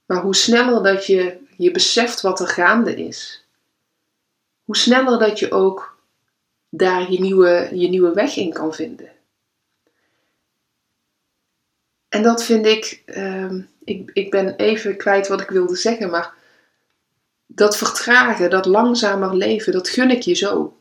Maar 0.07 0.23
hoe 0.23 0.35
sneller 0.35 0.83
dat 0.83 1.07
je 1.07 1.37
je 1.57 1.71
beseft 1.71 2.21
wat 2.21 2.41
er 2.41 2.49
gaande 2.49 2.97
is, 2.97 3.46
hoe 4.67 4.77
sneller 4.77 5.19
dat 5.19 5.39
je 5.39 5.51
ook 5.51 5.99
daar 6.69 7.13
je 7.13 7.21
nieuwe, 7.21 7.69
je 7.73 7.89
nieuwe 7.89 8.13
weg 8.13 8.37
in 8.37 8.53
kan 8.53 8.75
vinden. 8.75 9.11
En 12.09 12.23
dat 12.23 12.45
vind 12.45 12.67
ik, 12.67 13.03
ehm, 13.05 13.61
ik, 13.85 14.11
ik 14.13 14.31
ben 14.31 14.57
even 14.57 14.97
kwijt 14.97 15.29
wat 15.29 15.41
ik 15.41 15.49
wilde 15.49 15.77
zeggen, 15.77 16.11
maar 16.11 16.35
dat 17.47 17.77
vertragen, 17.77 18.51
dat 18.51 18.67
langzamer 18.67 19.37
leven, 19.37 19.73
dat 19.73 19.89
gun 19.89 20.11
ik 20.11 20.23
je 20.23 20.35
zo. 20.35 20.77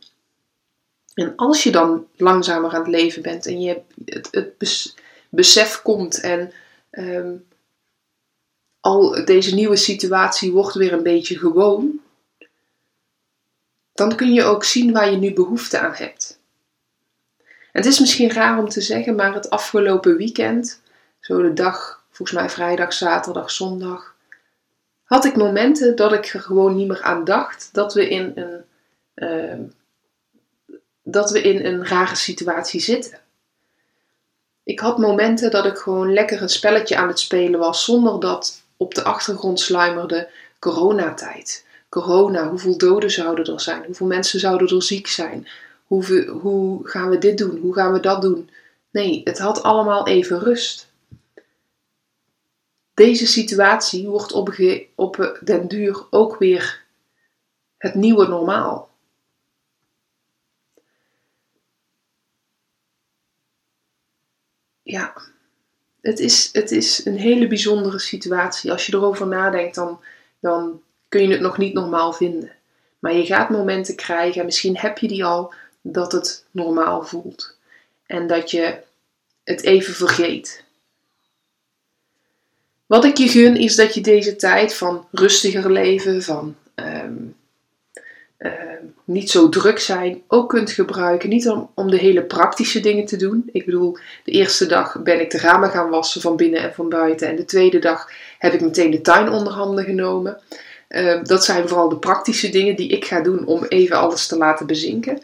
En 1.14 1.34
als 1.36 1.64
je 1.64 1.72
dan 1.72 2.08
langzamer 2.16 2.72
aan 2.72 2.80
het 2.80 2.90
leven 2.90 3.22
bent 3.22 3.46
en 3.46 3.62
je 3.62 3.82
het, 4.06 4.28
het 4.32 4.96
besef 5.30 5.82
komt 5.82 6.20
en 6.20 6.52
ehm, 6.90 7.36
al 8.80 9.26
deze 9.26 9.56
nieuwe 9.56 9.76
situatie 9.76 10.52
wordt 10.52 10.76
weer 10.76 10.94
een 10.94 11.04
beetje 11.04 11.38
gewoon, 11.38 12.00
dan 13.96 14.16
kun 14.16 14.34
je 14.34 14.44
ook 14.44 14.64
zien 14.64 14.92
waar 14.92 15.12
je 15.12 15.18
nu 15.18 15.34
behoefte 15.34 15.80
aan 15.80 15.94
hebt. 15.94 16.40
het 17.72 17.86
is 17.86 18.00
misschien 18.00 18.32
raar 18.32 18.60
om 18.60 18.70
te 18.70 18.82
zeggen, 18.82 19.16
maar 19.16 19.34
het 19.34 19.50
afgelopen 19.50 20.18
weekend, 20.18 20.82
zo 21.20 21.42
de 21.42 21.54
dag, 21.54 22.04
volgens 22.12 22.38
mij 22.38 22.50
vrijdag, 22.50 22.94
zaterdag, 22.94 23.52
zondag, 23.52 24.16
had 25.04 25.26
ik 25.26 25.36
momenten 25.36 25.96
dat 25.96 26.14
ik 26.14 26.26
er 26.26 26.42
gewoon 26.42 26.76
niet 26.76 26.88
meer 26.88 27.02
aan 27.02 27.24
dacht 27.24 27.70
dat 27.72 27.94
we 27.94 28.10
in 28.10 28.32
een, 28.36 28.64
ehm, 29.14 29.62
dat 31.04 31.32
we 31.32 31.42
in 31.42 31.66
een 31.66 31.88
rare 31.88 32.16
situatie 32.16 32.80
zitten. 32.80 33.20
Ik 34.64 34.80
had 34.80 34.98
momenten 34.98 35.52
dat 35.52 35.66
ik 35.66 35.78
gewoon 35.78 36.14
lekker 36.14 36.42
een 36.42 36.50
spelletje 36.50 36.98
aan 36.98 37.08
het 37.08 37.20
spelen 37.20 37.60
was 37.60 37.84
zonder 37.84 38.20
dat 38.20 38.62
op 38.78 38.96
de 38.96 39.04
achtergrond 39.04 39.60
sluimerde 39.60 40.30
coronatijd 40.60 41.65
corona, 42.02 42.50
hoeveel 42.50 42.78
doden 42.78 43.12
zouden 43.12 43.54
er 43.54 43.62
zijn? 43.62 43.86
Hoeveel 43.86 44.08
mensen 44.08 44.40
zouden 44.40 44.68
er 44.68 44.84
ziek 44.84 45.08
zijn? 45.08 45.48
Hoe, 45.86 46.26
hoe 46.26 46.88
gaan 46.88 47.10
we 47.10 47.18
dit 47.18 47.38
doen? 47.38 47.58
Hoe 47.58 47.74
gaan 47.74 47.94
we 47.94 48.00
dat 48.00 48.22
doen? 48.22 48.50
Nee, 48.92 49.22
het 49.24 49.40
had 49.40 49.64
allemaal 49.64 50.08
even 50.08 50.40
rust. 50.40 50.92
Deze 52.94 53.28
situatie 53.28 54.08
wordt 54.08 54.32
op, 54.32 54.56
op 54.96 55.38
den 55.44 55.68
duur 55.68 56.06
ook 56.10 56.38
weer 56.38 56.84
het 57.78 57.96
nieuwe 57.96 58.28
normaal. 58.28 58.90
Ja, 64.82 65.14
het 66.02 66.20
is, 66.20 66.50
het 66.52 66.72
is 66.72 67.06
een 67.06 67.18
hele 67.18 67.48
bijzondere 67.48 68.00
situatie. 68.00 68.72
Als 68.72 68.86
je 68.86 68.94
erover 68.94 69.28
nadenkt, 69.28 69.76
dan, 69.76 70.00
dan 70.40 70.82
kun 71.16 71.28
je 71.28 71.32
het 71.32 71.42
nog 71.42 71.58
niet 71.58 71.74
normaal 71.74 72.14
vinden. 72.14 72.52
Maar 73.00 73.14
je 73.14 73.26
gaat 73.26 73.50
momenten 73.50 73.96
krijgen, 73.96 74.40
en 74.40 74.46
misschien 74.46 74.78
heb 74.78 74.98
je 74.98 75.08
die 75.08 75.26
al, 75.26 75.54
dat 75.82 76.12
het 76.12 76.46
normaal 76.52 77.04
voelt. 77.04 77.58
En 78.06 78.28
dat 78.28 78.52
je 78.52 78.78
het 79.44 79.64
even 79.64 79.94
vergeet. 79.94 80.64
Wat 82.86 83.06
ik 83.06 83.18
je 83.18 83.28
gun 83.28 83.56
is 83.56 83.76
dat 83.76 83.94
je 83.94 84.02
deze 84.02 84.36
tijd 84.36 84.74
van 84.74 85.08
rustiger 85.12 85.72
leven, 85.72 86.24
van 86.24 86.56
ehm, 86.76 87.14
ehm, 88.38 88.84
niet 89.04 89.30
zo 89.30 89.50
druk 89.50 89.80
zijn, 89.80 90.22
ook 90.28 90.50
kunt 90.50 90.72
gebruiken. 90.72 91.30
Niet 91.30 91.50
om, 91.50 91.72
om 91.74 91.90
de 91.90 91.98
hele 91.98 92.24
praktische 92.24 92.80
dingen 92.80 93.06
te 93.06 93.18
doen. 93.18 93.50
Ik 93.52 93.66
bedoel, 93.66 93.98
de 94.24 94.32
eerste 94.32 94.66
dag 94.66 95.02
ben 95.04 95.20
ik 95.20 95.32
de 95.32 95.38
ramen 95.38 95.70
gaan 95.70 95.90
wassen 95.90 96.22
van 96.22 96.36
binnen 96.36 96.62
en 96.62 96.74
van 96.74 96.90
buiten. 96.90 97.28
En 97.28 97.36
de 97.36 97.46
tweede 97.46 97.80
dag 97.80 98.12
heb 98.40 98.54
ik 98.54 98.62
meteen 98.62 98.92
de 98.92 99.02
tuin 99.02 99.30
onder 99.30 99.54
handen 99.54 99.84
genomen. 99.84 100.42
Ehm, 100.88 101.24
dat 101.24 101.46
zijn 101.46 101.68
vooral 101.68 101.90
de 101.90 101.98
praktische 101.98 102.50
dingen 102.50 102.76
die 102.76 102.90
ik 102.90 103.06
ga 103.06 103.22
doen 103.22 103.46
om 103.46 103.64
even 103.64 103.98
alles 103.98 104.28
te 104.28 104.38
laten 104.38 104.68
bezinken. 104.68 105.24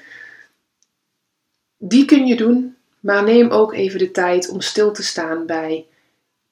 Die 1.78 2.06
kun 2.06 2.26
je 2.26 2.36
doen, 2.36 2.76
maar 3.00 3.24
neem 3.24 3.50
ook 3.50 3.74
even 3.74 4.00
de 4.00 4.12
tijd 4.12 4.50
om 4.50 4.62
stil 4.62 4.92
te 4.92 5.04
staan 5.04 5.46
bij 5.46 5.86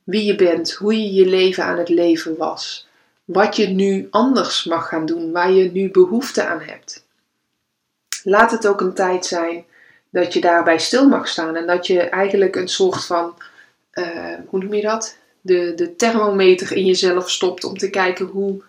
wie 0.04 0.26
je 0.26 0.36
bent, 0.36 0.72
hoe 0.72 1.02
je 1.02 1.13
je 1.13 1.26
leven 1.26 1.63
aan 1.63 1.78
het 1.78 1.89
leven 1.89 2.38
was, 2.38 2.88
wat 3.26 3.56
je 3.56 3.67
nu 3.67 4.08
anders 4.10 4.63
mag 4.63 4.88
gaan 4.88 5.06
doen, 5.06 5.32
waar 5.32 5.52
je 5.52 5.72
nu 5.72 5.91
behoefte 5.91 6.45
aan 6.45 6.62
hebt. 6.62 7.06
Laat 8.24 8.52
het 8.52 8.67
ook 8.67 8.82
een 8.82 8.93
tijd 8.93 9.26
zijn 9.26 9.65
dat 10.10 10.34
je 10.34 10.41
daarbij 10.41 10.80
stil 10.80 11.08
mag 11.08 11.28
staan 11.28 11.56
en 11.56 11.67
dat 11.67 11.88
je 11.88 12.00
eigenlijk 12.00 12.56
een 12.56 12.67
soort 12.67 13.06
van, 13.06 13.36
uh, 13.93 14.34
hoe 14.45 14.60
noem 14.60 14.74
je 14.74 14.82
dat? 14.82 15.17
De, 15.41 15.74
de 15.76 15.95
thermometer 15.95 16.72
in 16.72 16.86
jezelf 16.86 17.30
stopt 17.30 17.63
om 17.63 17.78
te 17.78 17.89
kijken 17.89 18.26
hoe 18.26 18.62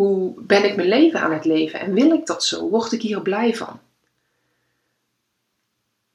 hoe 0.00 0.32
ben 0.36 0.64
ik 0.64 0.76
mijn 0.76 0.88
leven 0.88 1.20
aan 1.20 1.32
het 1.32 1.44
leven 1.44 1.80
en 1.80 1.94
wil 1.94 2.12
ik 2.12 2.26
dat 2.26 2.44
zo? 2.44 2.68
Word 2.68 2.92
ik 2.92 3.02
hier 3.02 3.20
blij 3.20 3.56
van? 3.56 3.80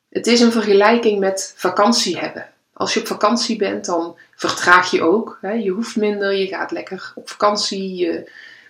Het 0.09 0.27
is 0.27 0.39
een 0.39 0.51
vergelijking 0.51 1.19
met 1.19 1.53
vakantie 1.55 2.17
hebben. 2.17 2.49
Als 2.73 2.93
je 2.93 2.99
op 2.99 3.07
vakantie 3.07 3.55
bent, 3.55 3.85
dan 3.85 4.17
vertraag 4.35 4.91
je 4.91 5.01
ook. 5.01 5.37
Hè? 5.41 5.51
Je 5.51 5.69
hoeft 5.69 5.95
minder, 5.95 6.33
je 6.33 6.47
gaat 6.47 6.71
lekker 6.71 7.11
op 7.15 7.29
vakantie. 7.29 8.09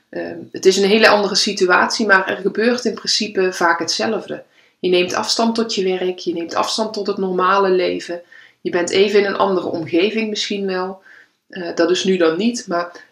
Ehm, 0.09 0.37
het 0.51 0.65
is 0.65 0.77
een 0.77 0.89
hele 0.89 1.07
andere 1.07 1.35
situatie, 1.35 2.05
maar 2.05 2.29
er 2.29 2.37
gebeurt 2.37 2.85
in 2.85 2.93
principe 2.93 3.53
vaak 3.53 3.79
hetzelfde. 3.79 4.43
Je 4.79 4.89
neemt 4.89 5.13
afstand 5.13 5.55
tot 5.55 5.75
je 5.75 5.97
werk, 5.97 6.19
je 6.19 6.33
neemt 6.33 6.55
afstand 6.55 6.93
tot 6.93 7.07
het 7.07 7.17
normale 7.17 7.69
leven. 7.69 8.21
Je 8.61 8.69
bent 8.69 8.89
even 8.89 9.19
in 9.19 9.25
een 9.25 9.37
andere 9.37 9.67
omgeving 9.67 10.29
misschien 10.29 10.65
wel. 10.65 11.01
Uh, 11.49 11.75
dat 11.75 11.91
is 11.91 12.03
nu 12.03 12.17
dan 12.17 12.37
niet, 12.37 12.65
maar 12.67 13.03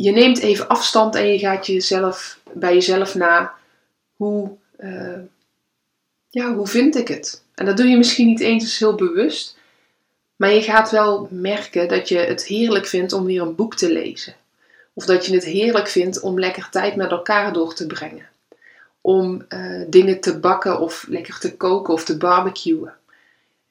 je 0.00 0.10
neemt 0.10 0.38
even 0.38 0.68
afstand 0.68 1.14
en 1.14 1.28
je 1.28 1.38
gaat 1.38 1.66
jezelf, 1.66 2.38
bij 2.52 2.74
jezelf 2.74 3.14
na 3.14 3.54
hoe, 4.16 4.50
uh, 4.80 5.18
ja, 6.30 6.54
hoe 6.54 6.66
vind 6.66 6.96
ik 6.96 7.08
het? 7.08 7.42
En 7.54 7.66
dat 7.66 7.76
doe 7.76 7.86
je 7.86 7.96
misschien 7.96 8.26
niet 8.26 8.40
eens 8.40 8.78
heel 8.78 8.94
bewust, 8.94 9.56
maar 10.36 10.52
je 10.52 10.62
gaat 10.62 10.90
wel 10.90 11.28
merken 11.30 11.88
dat 11.88 12.08
je 12.08 12.18
het 12.18 12.44
heerlijk 12.44 12.86
vindt 12.86 13.12
om 13.12 13.24
weer 13.24 13.42
een 13.42 13.54
boek 13.54 13.76
te 13.76 13.92
lezen. 13.92 14.34
Of 14.92 15.04
dat 15.04 15.26
je 15.26 15.34
het 15.34 15.44
heerlijk 15.44 15.88
vindt 15.88 16.20
om 16.20 16.38
lekker 16.38 16.68
tijd 16.70 16.96
met 16.96 17.10
elkaar 17.10 17.52
door 17.52 17.74
te 17.74 17.86
brengen. 17.86 18.28
Om 19.00 19.44
uh, 19.48 19.84
dingen 19.88 20.20
te 20.20 20.38
bakken 20.38 20.80
of 20.80 21.04
lekker 21.08 21.38
te 21.38 21.56
koken 21.56 21.94
of 21.94 22.04
te 22.04 22.16
barbecuen. 22.16 22.94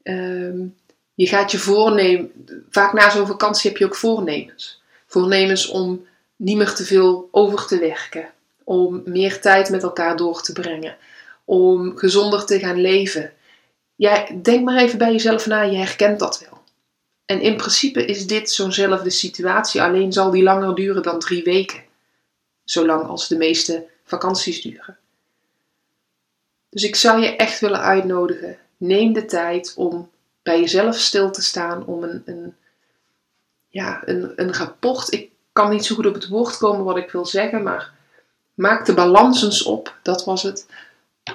Uh, 0.04 0.66
je 1.14 1.28
gaat 1.28 1.52
je 1.52 1.58
voornemen, 1.58 2.32
vaak 2.70 2.94
na 2.94 3.10
zo'n 3.10 3.28
vakantie 3.28 3.70
heb 3.70 3.80
je 3.80 3.86
ook 3.86 3.96
voornemens. 3.96 4.82
Voornemens 5.06 5.68
om 5.68 6.06
niet 6.38 6.58
meer 6.58 6.74
te 6.74 6.84
veel 6.84 7.28
over 7.32 7.68
te 7.68 7.80
werken. 7.80 8.30
Om 8.64 9.02
meer 9.06 9.42
tijd 9.42 9.70
met 9.70 9.84
elkaar 9.84 10.16
door 10.16 10.42
te 10.42 10.54
brengen. 10.54 10.98
Om 11.46 11.98
gezonder 11.98 12.46
te 12.46 12.60
gaan 12.60 12.82
leven. 12.82 13.34
Ja, 13.96 14.28
denk 14.42 14.64
maar 14.66 14.78
even 14.78 14.98
bij 14.98 15.12
jezelf 15.12 15.46
na, 15.46 15.62
je 15.62 15.78
herkent 15.78 16.20
dat 16.20 16.40
wel. 16.40 16.62
En 17.26 17.42
in 17.42 17.58
principe 17.58 18.06
is 18.06 18.28
dit 18.28 18.50
zo'nzelfde 18.50 19.10
situatie, 19.10 19.82
alleen 19.82 20.14
zal 20.14 20.32
die 20.32 20.44
langer 20.44 20.76
duren 20.76 21.04
dan 21.04 21.20
drie 21.20 21.44
weken. 21.44 21.84
Zolang 22.64 23.08
als 23.08 23.28
de 23.28 23.38
meeste 23.38 23.86
vakanties 24.04 24.62
duren. 24.62 24.98
Dus 26.70 26.84
ik 26.84 26.96
zou 26.96 27.22
je 27.22 27.36
echt 27.36 27.60
willen 27.60 27.80
uitnodigen. 27.82 28.58
Neem 28.78 29.14
de 29.14 29.26
tijd 29.26 29.74
om 29.76 30.10
bij 30.44 30.60
jezelf 30.60 30.98
stil 30.98 31.32
te 31.32 31.42
staan, 31.42 31.86
om 31.86 32.04
een, 32.04 32.22
een, 32.26 32.56
ja, 33.68 34.02
een, 34.06 34.34
een 34.36 34.54
rapport. 34.54 35.14
Ik 35.14 35.32
kan 35.58 35.70
niet 35.70 35.86
zo 35.86 35.96
goed 35.96 36.06
op 36.06 36.14
het 36.14 36.28
woord 36.28 36.58
komen 36.58 36.86
wat 36.86 36.98
ik 36.98 37.12
wil 37.12 37.26
zeggen, 37.26 37.64
maar 37.64 37.94
maak 38.54 38.86
de 38.86 38.94
balans 38.94 39.44
eens 39.44 39.64
op, 39.64 39.96
dat 40.02 40.26
was 40.26 40.44
het. 40.44 40.66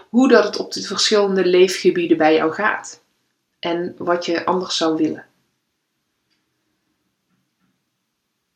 hoe 0.09 0.29
dat 0.29 0.45
het 0.45 0.57
op 0.57 0.73
de 0.73 0.83
verschillende 0.83 1.45
leefgebieden 1.45 2.17
bij 2.17 2.35
jou 2.35 2.53
gaat. 2.53 3.01
En 3.59 3.95
wat 3.99 4.25
je 4.27 4.45
anders 4.45 4.77
zou 4.77 4.97
willen. 4.97 5.27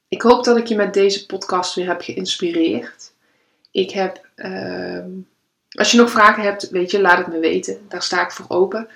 Ik 0.09 0.23
hoop 0.23 0.45
dat 0.45 0.57
ik 0.57 0.67
je 0.67 0.77
met 0.77 0.95
deze 0.95 1.27
podcast 1.27 1.75
weer 1.75 1.87
heb 1.87 2.01
geïnspireerd. 2.01 3.13
Ik 3.71 3.91
heb, 3.91 4.29
ehm, 4.35 5.11
als 5.71 5.91
je 5.91 5.99
nog 5.99 6.11
vragen 6.11 6.43
hebt, 6.43 6.71
weet 6.71 6.91
je, 6.91 7.01
laat 7.01 7.19
het 7.19 7.27
me 7.27 7.39
weten. 7.39 7.87
Daar 7.89 8.03
sta 8.03 8.23
ik 8.23 8.31
voor 8.31 8.47
open. 8.49 8.89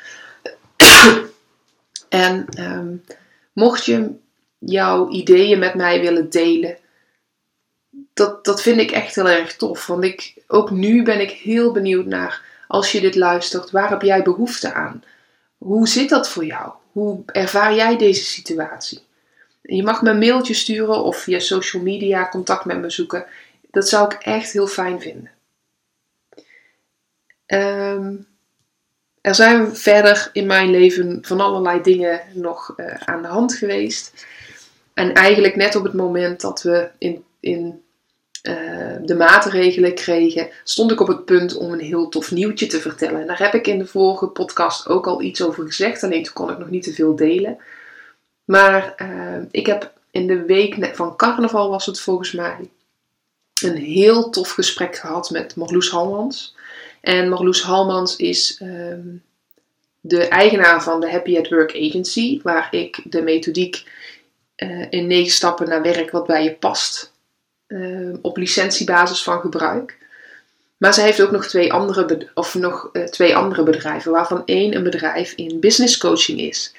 en 2.08 2.46
ehm, 2.48 2.94
mocht 3.52 3.84
je 3.84 4.19
jouw 4.60 5.08
ideeën 5.08 5.58
met 5.58 5.74
mij 5.74 6.00
willen 6.00 6.30
delen, 6.30 6.76
dat, 8.12 8.44
dat 8.44 8.62
vind 8.62 8.80
ik 8.80 8.90
echt 8.90 9.14
heel 9.14 9.28
erg 9.28 9.56
tof. 9.56 9.86
Want 9.86 10.04
ik, 10.04 10.34
ook 10.46 10.70
nu 10.70 11.02
ben 11.02 11.20
ik 11.20 11.30
heel 11.30 11.72
benieuwd 11.72 12.06
naar, 12.06 12.42
als 12.68 12.92
je 12.92 13.00
dit 13.00 13.16
luistert, 13.16 13.70
waar 13.70 13.90
heb 13.90 14.02
jij 14.02 14.22
behoefte 14.22 14.72
aan? 14.72 15.04
Hoe 15.58 15.88
zit 15.88 16.08
dat 16.08 16.28
voor 16.28 16.44
jou? 16.44 16.72
Hoe 16.92 17.22
ervaar 17.26 17.74
jij 17.74 17.98
deze 17.98 18.24
situatie? 18.24 19.00
Je 19.62 19.82
mag 19.82 20.02
me 20.02 20.10
een 20.10 20.18
mailtje 20.18 20.54
sturen 20.54 21.04
of 21.04 21.16
via 21.16 21.38
social 21.38 21.82
media 21.82 22.28
contact 22.28 22.64
met 22.64 22.78
me 22.78 22.90
zoeken. 22.90 23.26
Dat 23.70 23.88
zou 23.88 24.14
ik 24.14 24.22
echt 24.22 24.52
heel 24.52 24.66
fijn 24.66 25.00
vinden. 25.00 25.30
Ehm, 27.46 28.14
er 29.20 29.34
zijn 29.34 29.76
verder 29.76 30.30
in 30.32 30.46
mijn 30.46 30.70
leven 30.70 31.18
van 31.22 31.40
allerlei 31.40 31.82
dingen 31.82 32.20
nog 32.32 32.74
uh, 32.76 32.94
aan 32.94 33.22
de 33.22 33.28
hand 33.28 33.54
geweest. 33.54 34.26
En 35.00 35.14
eigenlijk 35.14 35.56
net 35.56 35.76
op 35.76 35.82
het 35.82 35.92
moment 35.92 36.40
dat 36.40 36.62
we 36.62 36.88
in, 36.98 37.24
in 37.40 37.82
uh, 38.42 38.96
de 39.02 39.14
maatregelen 39.14 39.94
kregen, 39.94 40.48
stond 40.64 40.90
ik 40.90 41.00
op 41.00 41.06
het 41.06 41.24
punt 41.24 41.56
om 41.56 41.72
een 41.72 41.80
heel 41.80 42.08
tof 42.08 42.30
nieuwtje 42.30 42.66
te 42.66 42.80
vertellen. 42.80 43.20
En 43.20 43.26
daar 43.26 43.38
heb 43.38 43.54
ik 43.54 43.66
in 43.66 43.78
de 43.78 43.86
vorige 43.86 44.26
podcast 44.26 44.88
ook 44.88 45.06
al 45.06 45.22
iets 45.22 45.42
over 45.42 45.64
gezegd, 45.66 46.02
alleen 46.02 46.22
toen 46.22 46.32
kon 46.32 46.50
ik 46.50 46.58
nog 46.58 46.70
niet 46.70 46.82
te 46.82 46.92
veel 46.92 47.16
delen. 47.16 47.58
Maar 48.44 48.94
uh, 49.02 49.42
ik 49.50 49.66
heb 49.66 49.92
in 50.10 50.26
de 50.26 50.44
week 50.44 50.90
van 50.96 51.16
carnaval 51.16 51.70
was 51.70 51.86
het 51.86 52.00
volgens 52.00 52.32
mij 52.32 52.70
een 53.62 53.76
heel 53.76 54.30
tof 54.30 54.50
gesprek 54.50 54.96
gehad 54.96 55.30
met 55.30 55.56
Marloes 55.56 55.90
Halmans. 55.90 56.56
En 57.00 57.28
Marloes 57.28 57.62
Halmans 57.62 58.16
is 58.16 58.60
um, 58.62 59.22
de 60.00 60.28
eigenaar 60.28 60.82
van 60.82 61.00
de 61.00 61.10
Happy 61.10 61.38
at 61.38 61.48
Work 61.48 61.76
Agency, 61.76 62.40
waar 62.42 62.68
ik 62.70 63.00
de 63.04 63.22
methodiek 63.22 63.84
uh, 64.62 64.86
in 64.90 65.06
negen 65.06 65.32
stappen 65.32 65.68
naar 65.68 65.82
werk 65.82 66.10
wat 66.10 66.26
bij 66.26 66.44
je 66.44 66.54
past 66.54 67.12
uh, 67.66 68.14
op 68.22 68.36
licentiebasis 68.36 69.22
van 69.22 69.40
gebruik. 69.40 69.98
Maar 70.76 70.94
ze 70.94 71.00
heeft 71.00 71.22
ook 71.22 71.30
nog 71.30 71.46
twee 71.46 71.72
andere, 71.72 72.28
of 72.34 72.54
nog, 72.54 72.88
uh, 72.92 73.04
twee 73.04 73.36
andere 73.36 73.62
bedrijven, 73.62 74.12
waarvan 74.12 74.42
één 74.44 74.74
een 74.74 74.82
bedrijf 74.82 75.32
in 75.32 75.60
business 75.60 75.98
coaching 75.98 76.40
is. 76.40 76.74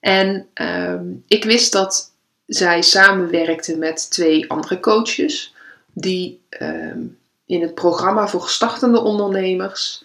En 0.00 0.48
um, 0.54 1.24
ik 1.28 1.44
wist 1.44 1.72
dat 1.72 2.12
zij 2.46 2.82
samenwerkte 2.82 3.76
met 3.76 4.10
twee 4.10 4.50
andere 4.50 4.80
coaches, 4.80 5.54
die 5.92 6.40
um, 6.60 7.18
in 7.46 7.62
het 7.62 7.74
programma 7.74 8.28
voor 8.28 8.48
startende 8.48 9.00
ondernemers 9.00 10.04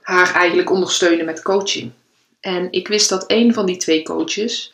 haar 0.00 0.34
eigenlijk 0.34 0.70
ondersteunen 0.70 1.24
met 1.24 1.42
coaching. 1.42 1.92
En 2.40 2.72
ik 2.72 2.88
wist 2.88 3.08
dat 3.08 3.24
een 3.26 3.54
van 3.54 3.66
die 3.66 3.76
twee 3.76 4.02
coaches, 4.02 4.72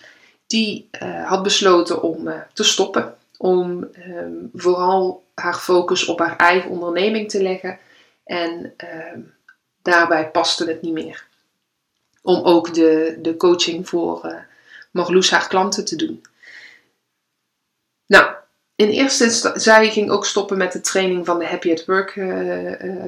die 0.51 0.89
uh, 1.03 1.29
had 1.29 1.43
besloten 1.43 2.03
om 2.03 2.29
uh, 2.29 2.41
te 2.53 2.65
stoppen. 2.65 3.15
Om 3.37 3.89
um, 4.07 4.51
vooral 4.55 5.25
haar 5.35 5.55
focus 5.55 6.05
op 6.05 6.19
haar 6.19 6.37
eigen 6.37 6.71
onderneming 6.71 7.31
te 7.31 7.43
leggen. 7.43 7.79
En 8.25 8.75
um, 9.15 9.35
daarbij 9.83 10.31
paste 10.31 10.65
het 10.65 10.83
niet 10.83 10.93
meer. 10.93 11.27
Om 12.23 12.43
ook 12.43 12.75
de, 12.75 13.19
de 13.23 13.37
coaching 13.37 13.89
voor 13.89 14.27
uh, 14.27 14.35
Marloes 14.91 15.31
haar 15.31 15.49
klanten 15.49 15.85
te 15.85 15.97
doen. 15.97 16.23
Nou, 18.07 18.31
in 18.75 18.89
eerste 18.89 19.25
instantie, 19.25 19.61
zij 19.61 19.91
ging 19.91 20.11
ook 20.11 20.27
stoppen 20.27 20.57
met 20.57 20.73
de 20.73 20.81
training 20.81 21.27
van 21.27 21.39
de 21.39 21.47
Happy 21.47 21.73
at 21.73 21.85
Work 21.85 22.17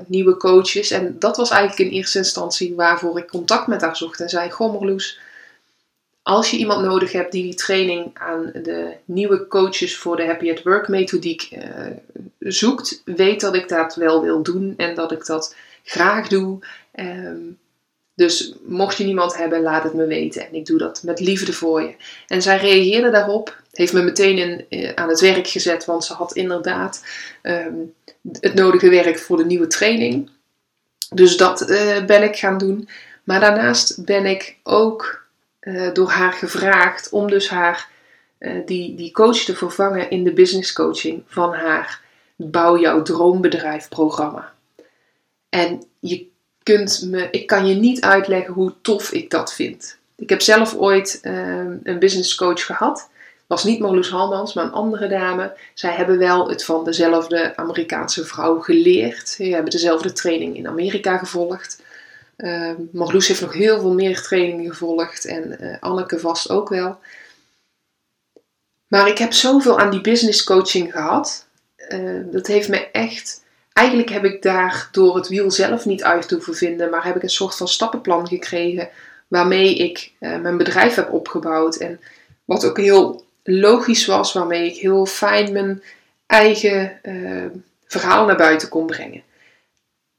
nieuwe 0.06 0.36
coaches. 0.36 0.90
En 0.90 1.18
dat 1.18 1.36
was 1.36 1.50
eigenlijk 1.50 1.90
in 1.90 1.96
eerste 1.96 2.18
instantie 2.18 2.74
waarvoor 2.74 3.18
ik 3.18 3.28
contact 3.28 3.66
met 3.66 3.80
haar 3.80 3.96
zocht. 3.96 4.20
En 4.20 4.28
zei, 4.28 4.50
goh 4.50 4.72
Marloes, 4.72 5.20
als 6.22 6.50
je 6.50 6.56
iemand 6.56 6.84
nodig 6.84 7.12
hebt 7.12 7.32
die 7.32 7.42
die 7.42 7.54
training 7.54 8.10
aan 8.14 8.50
de 8.62 8.92
nieuwe 9.04 9.46
coaches 9.46 9.96
voor 9.96 10.16
de 10.16 10.26
Happy 10.26 10.50
at 10.50 10.62
Work 10.62 10.88
methodiek 10.88 11.48
uh, 11.52 11.86
zoekt, 12.38 13.02
weet 13.04 13.40
dat 13.40 13.54
ik 13.54 13.68
dat 13.68 13.94
wel 13.94 14.22
wil 14.22 14.42
doen 14.42 14.74
en 14.76 14.94
dat 14.94 15.12
ik 15.12 15.26
dat 15.26 15.56
graag 15.82 16.28
doe. 16.28 16.58
Um, 16.94 17.58
dus 18.14 18.54
mocht 18.64 18.96
je 18.96 19.04
niemand 19.04 19.36
hebben, 19.36 19.62
laat 19.62 19.82
het 19.82 19.94
me 19.94 20.06
weten. 20.06 20.46
En 20.46 20.54
ik 20.54 20.66
doe 20.66 20.78
dat 20.78 21.02
met 21.02 21.20
liefde 21.20 21.52
voor 21.52 21.82
je. 21.82 21.94
En 22.26 22.42
zij 22.42 22.58
reageerde 22.58 23.10
daarop. 23.10 23.60
Heeft 23.72 23.92
me 23.92 24.02
meteen 24.02 24.38
in, 24.38 24.66
eh, 24.68 24.92
aan 24.94 25.08
het 25.08 25.20
werk 25.20 25.46
gezet. 25.46 25.84
Want 25.84 26.04
ze 26.04 26.12
had 26.12 26.32
inderdaad 26.32 27.04
um, 27.42 27.94
het 28.40 28.54
nodige 28.54 28.88
werk 28.88 29.18
voor 29.18 29.36
de 29.36 29.44
nieuwe 29.44 29.66
training. 29.66 30.30
Dus 31.14 31.36
dat 31.36 31.70
uh, 31.70 32.04
ben 32.04 32.22
ik 32.22 32.36
gaan 32.36 32.58
doen. 32.58 32.88
Maar 33.24 33.40
daarnaast 33.40 34.04
ben 34.04 34.26
ik 34.26 34.56
ook 34.62 35.21
uh, 35.62 35.92
door 35.92 36.10
haar 36.10 36.32
gevraagd 36.32 37.10
om 37.10 37.30
dus 37.30 37.48
haar, 37.48 37.88
die, 38.64 38.94
die 38.94 39.12
coach 39.12 39.38
te 39.38 39.56
vervangen 39.56 40.10
in 40.10 40.24
de 40.24 40.32
business 40.32 40.72
coaching 40.72 41.22
van 41.26 41.54
haar 41.54 42.00
Bouw 42.50 42.78
jouw 42.78 43.02
droombedrijf 43.02 43.88
programma. 43.88 44.52
En 45.48 45.82
je 45.98 46.26
kunt 46.62 47.02
me, 47.06 47.28
ik 47.30 47.46
kan 47.46 47.66
je 47.66 47.74
niet 47.74 48.00
uitleggen 48.00 48.54
hoe 48.54 48.72
tof 48.82 49.12
ik 49.12 49.30
dat 49.30 49.54
vind. 49.54 49.98
Ik 50.16 50.28
heb 50.28 50.40
zelf 50.40 50.74
ooit 50.74 51.20
um, 51.22 51.80
een 51.82 51.98
business 51.98 52.34
coach 52.34 52.66
gehad. 52.66 53.10
Was 53.46 53.64
niet 53.64 53.80
Marloes 53.80 54.10
Halmans, 54.10 54.54
maar 54.54 54.64
een 54.64 54.72
andere 54.72 55.08
dame. 55.08 55.56
Zij 55.74 55.92
hebben 55.92 56.18
wel 56.18 56.48
het 56.48 56.64
van 56.64 56.84
dezelfde 56.84 57.56
Amerikaanse 57.56 58.24
vrouw 58.24 58.60
geleerd. 58.60 59.28
Ze 59.28 59.44
hebben 59.44 59.70
dezelfde 59.70 60.12
training 60.12 60.56
in 60.56 60.68
Amerika 60.68 61.18
gevolgd. 61.18 61.82
Uh, 62.42 62.70
Marloes 62.92 63.28
heeft 63.28 63.40
nog 63.40 63.52
heel 63.52 63.80
veel 63.80 63.92
meer 63.92 64.22
trainingen 64.22 64.70
gevolgd 64.70 65.24
en 65.24 65.56
uh, 65.60 65.76
Anneke 65.80 66.18
vast 66.18 66.50
ook 66.50 66.68
wel. 66.68 66.98
Maar 68.86 69.08
ik 69.08 69.18
heb 69.18 69.32
zoveel 69.32 69.78
aan 69.78 69.90
die 69.90 70.00
business 70.00 70.44
coaching 70.44 70.92
gehad. 70.92 71.46
Uh, 71.88 72.20
dat 72.32 72.46
heeft 72.46 72.68
me 72.68 72.90
echt 72.90 73.42
eigenlijk 73.72 74.10
heb 74.10 74.24
ik 74.24 74.42
daar 74.42 74.88
door 74.92 75.16
het 75.16 75.28
wiel 75.28 75.50
zelf 75.50 75.84
niet 75.84 76.02
uit 76.02 76.30
hoeven 76.30 76.54
vinden, 76.54 76.90
maar 76.90 77.04
heb 77.04 77.16
ik 77.16 77.22
een 77.22 77.28
soort 77.28 77.56
van 77.56 77.68
stappenplan 77.68 78.28
gekregen 78.28 78.88
waarmee 79.28 79.74
ik 79.74 80.12
uh, 80.20 80.38
mijn 80.38 80.56
bedrijf 80.56 80.94
heb 80.94 81.12
opgebouwd. 81.12 81.76
En 81.76 82.00
wat 82.44 82.64
ook 82.64 82.76
heel 82.76 83.24
logisch 83.42 84.06
was, 84.06 84.32
waarmee 84.32 84.70
ik 84.70 84.76
heel 84.76 85.06
fijn 85.06 85.52
mijn 85.52 85.82
eigen 86.26 86.98
uh, 87.02 87.46
verhaal 87.86 88.26
naar 88.26 88.36
buiten 88.36 88.68
kon 88.68 88.86
brengen. 88.86 89.22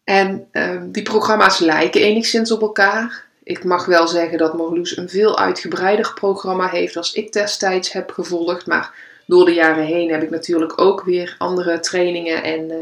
En 0.03 0.47
uh, 0.51 0.81
die 0.85 1.03
programma's 1.03 1.59
lijken 1.59 2.01
enigszins 2.01 2.51
op 2.51 2.61
elkaar. 2.61 3.25
Ik 3.43 3.63
mag 3.63 3.85
wel 3.85 4.07
zeggen 4.07 4.37
dat 4.37 4.57
Marloes 4.57 4.97
een 4.97 5.09
veel 5.09 5.37
uitgebreider 5.37 6.13
programma 6.13 6.69
heeft 6.69 6.95
als 6.95 7.13
ik 7.13 7.33
destijds 7.33 7.91
heb 7.91 8.11
gevolgd. 8.11 8.65
Maar 8.65 8.93
door 9.25 9.45
de 9.45 9.53
jaren 9.53 9.85
heen 9.85 10.11
heb 10.11 10.23
ik 10.23 10.29
natuurlijk 10.29 10.81
ook 10.81 11.03
weer 11.03 11.35
andere 11.37 11.79
trainingen 11.79 12.43
en 12.43 12.71
uh, 12.71 12.77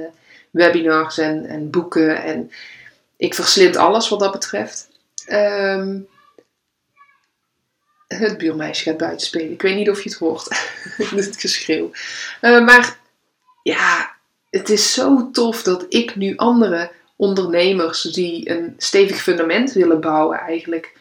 webinars 0.51 1.17
en, 1.17 1.45
en 1.45 1.69
boeken. 1.69 2.23
En 2.23 2.51
ik 3.17 3.33
verslind 3.33 3.75
alles 3.75 4.09
wat 4.09 4.19
dat 4.19 4.31
betreft. 4.31 4.89
Um, 5.31 6.07
het 8.07 8.37
buurmeisje 8.37 8.83
gaat 8.83 8.97
buiten 8.97 9.27
spelen. 9.27 9.51
Ik 9.51 9.61
weet 9.61 9.75
niet 9.75 9.89
of 9.89 10.03
je 10.03 10.09
het 10.09 10.17
hoort. 10.17 10.47
het 11.25 11.39
geschreeuw. 11.39 11.91
Uh, 12.41 12.65
maar 12.65 12.97
ja, 13.63 14.15
het 14.49 14.69
is 14.69 14.93
zo 14.93 15.29
tof 15.31 15.63
dat 15.63 15.85
ik 15.89 16.15
nu 16.15 16.35
andere 16.35 16.91
ondernemers 17.21 18.01
die 18.01 18.49
een 18.49 18.73
stevig 18.77 19.21
fundament 19.21 19.73
willen 19.73 20.01
bouwen 20.01 20.39
eigenlijk. 20.39 20.93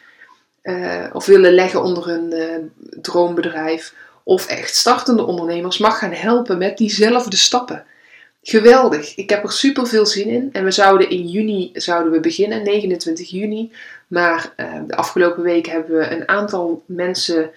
Uh, 0.63 1.05
of 1.13 1.25
willen 1.25 1.53
leggen 1.53 1.83
onder 1.83 2.07
hun 2.07 2.33
uh, 2.33 2.55
droombedrijf. 3.01 3.93
Of 4.23 4.47
echt 4.47 4.75
startende 4.75 5.23
ondernemers 5.23 5.77
mag 5.77 5.97
gaan 5.97 6.11
helpen 6.11 6.57
met 6.57 6.77
diezelfde 6.77 7.35
stappen. 7.35 7.85
Geweldig. 8.43 9.15
Ik 9.15 9.29
heb 9.29 9.43
er 9.43 9.51
super 9.51 9.87
veel 9.87 10.05
zin 10.05 10.27
in. 10.27 10.49
En 10.51 10.63
we 10.63 10.71
zouden 10.71 11.09
in 11.09 11.27
juni 11.27 11.69
zouden 11.73 12.11
we 12.11 12.19
beginnen, 12.19 12.63
29 12.63 13.29
juni. 13.29 13.71
Maar 14.07 14.53
uh, 14.57 14.79
de 14.87 14.95
afgelopen 14.95 15.43
week 15.43 15.65
hebben 15.65 15.97
we 15.97 16.09
een 16.09 16.27
aantal 16.27 16.83
mensen 16.85 17.51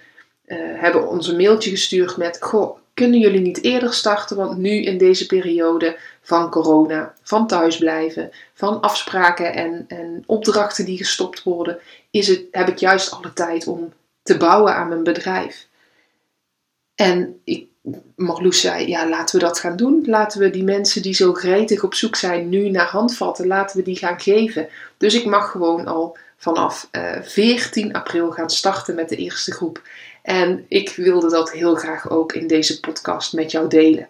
hebben 0.76 1.08
ons 1.08 1.28
een 1.28 1.36
mailtje 1.36 1.70
gestuurd 1.70 2.16
met: 2.16 2.36
Goh, 2.40 2.78
kunnen 2.94 3.20
jullie 3.20 3.40
niet 3.40 3.62
eerder 3.62 3.94
starten? 3.94 4.36
Want 4.36 4.58
nu 4.58 4.82
in 4.82 4.98
deze 4.98 5.26
periode 5.26 5.98
van 6.20 6.50
corona, 6.50 7.14
van 7.22 7.46
thuisblijven, 7.46 8.30
van 8.54 8.80
afspraken 8.80 9.54
en, 9.54 9.84
en 9.88 10.22
opdrachten 10.26 10.84
die 10.84 10.96
gestopt 10.96 11.42
worden, 11.42 11.78
is 12.10 12.28
het, 12.28 12.42
heb 12.50 12.68
ik 12.68 12.78
juist 12.78 13.10
alle 13.10 13.32
tijd 13.32 13.66
om 13.66 13.92
te 14.22 14.36
bouwen 14.36 14.74
aan 14.74 14.88
mijn 14.88 15.02
bedrijf. 15.02 15.66
En 16.94 17.40
ik 17.44 17.66
Marloes 18.16 18.60
zei, 18.60 18.88
ja, 18.88 19.08
laten 19.08 19.38
we 19.38 19.44
dat 19.44 19.58
gaan 19.58 19.76
doen. 19.76 20.02
Laten 20.06 20.40
we 20.40 20.50
die 20.50 20.64
mensen 20.64 21.02
die 21.02 21.14
zo 21.14 21.32
gretig 21.32 21.82
op 21.82 21.94
zoek 21.94 22.16
zijn 22.16 22.48
nu 22.48 22.70
naar 22.70 22.86
handvatten, 22.86 23.46
laten 23.46 23.76
we 23.76 23.82
die 23.82 23.96
gaan 23.96 24.20
geven. 24.20 24.68
Dus 24.96 25.14
ik 25.14 25.24
mag 25.24 25.50
gewoon 25.50 25.86
al 25.86 26.16
vanaf 26.36 26.88
uh, 26.92 27.16
eh, 27.16 27.22
14 27.22 27.92
april 27.92 28.30
gaan 28.30 28.50
starten 28.50 28.94
met 28.94 29.08
de 29.08 29.16
eerste 29.16 29.52
groep. 29.52 29.82
En 30.24 30.64
ik 30.68 30.92
wilde 30.96 31.30
dat 31.30 31.52
heel 31.52 31.74
graag 31.74 32.10
ook 32.10 32.32
in 32.32 32.46
deze 32.46 32.80
podcast 32.80 33.32
met 33.32 33.50
jou 33.50 33.68
delen. 33.68 34.08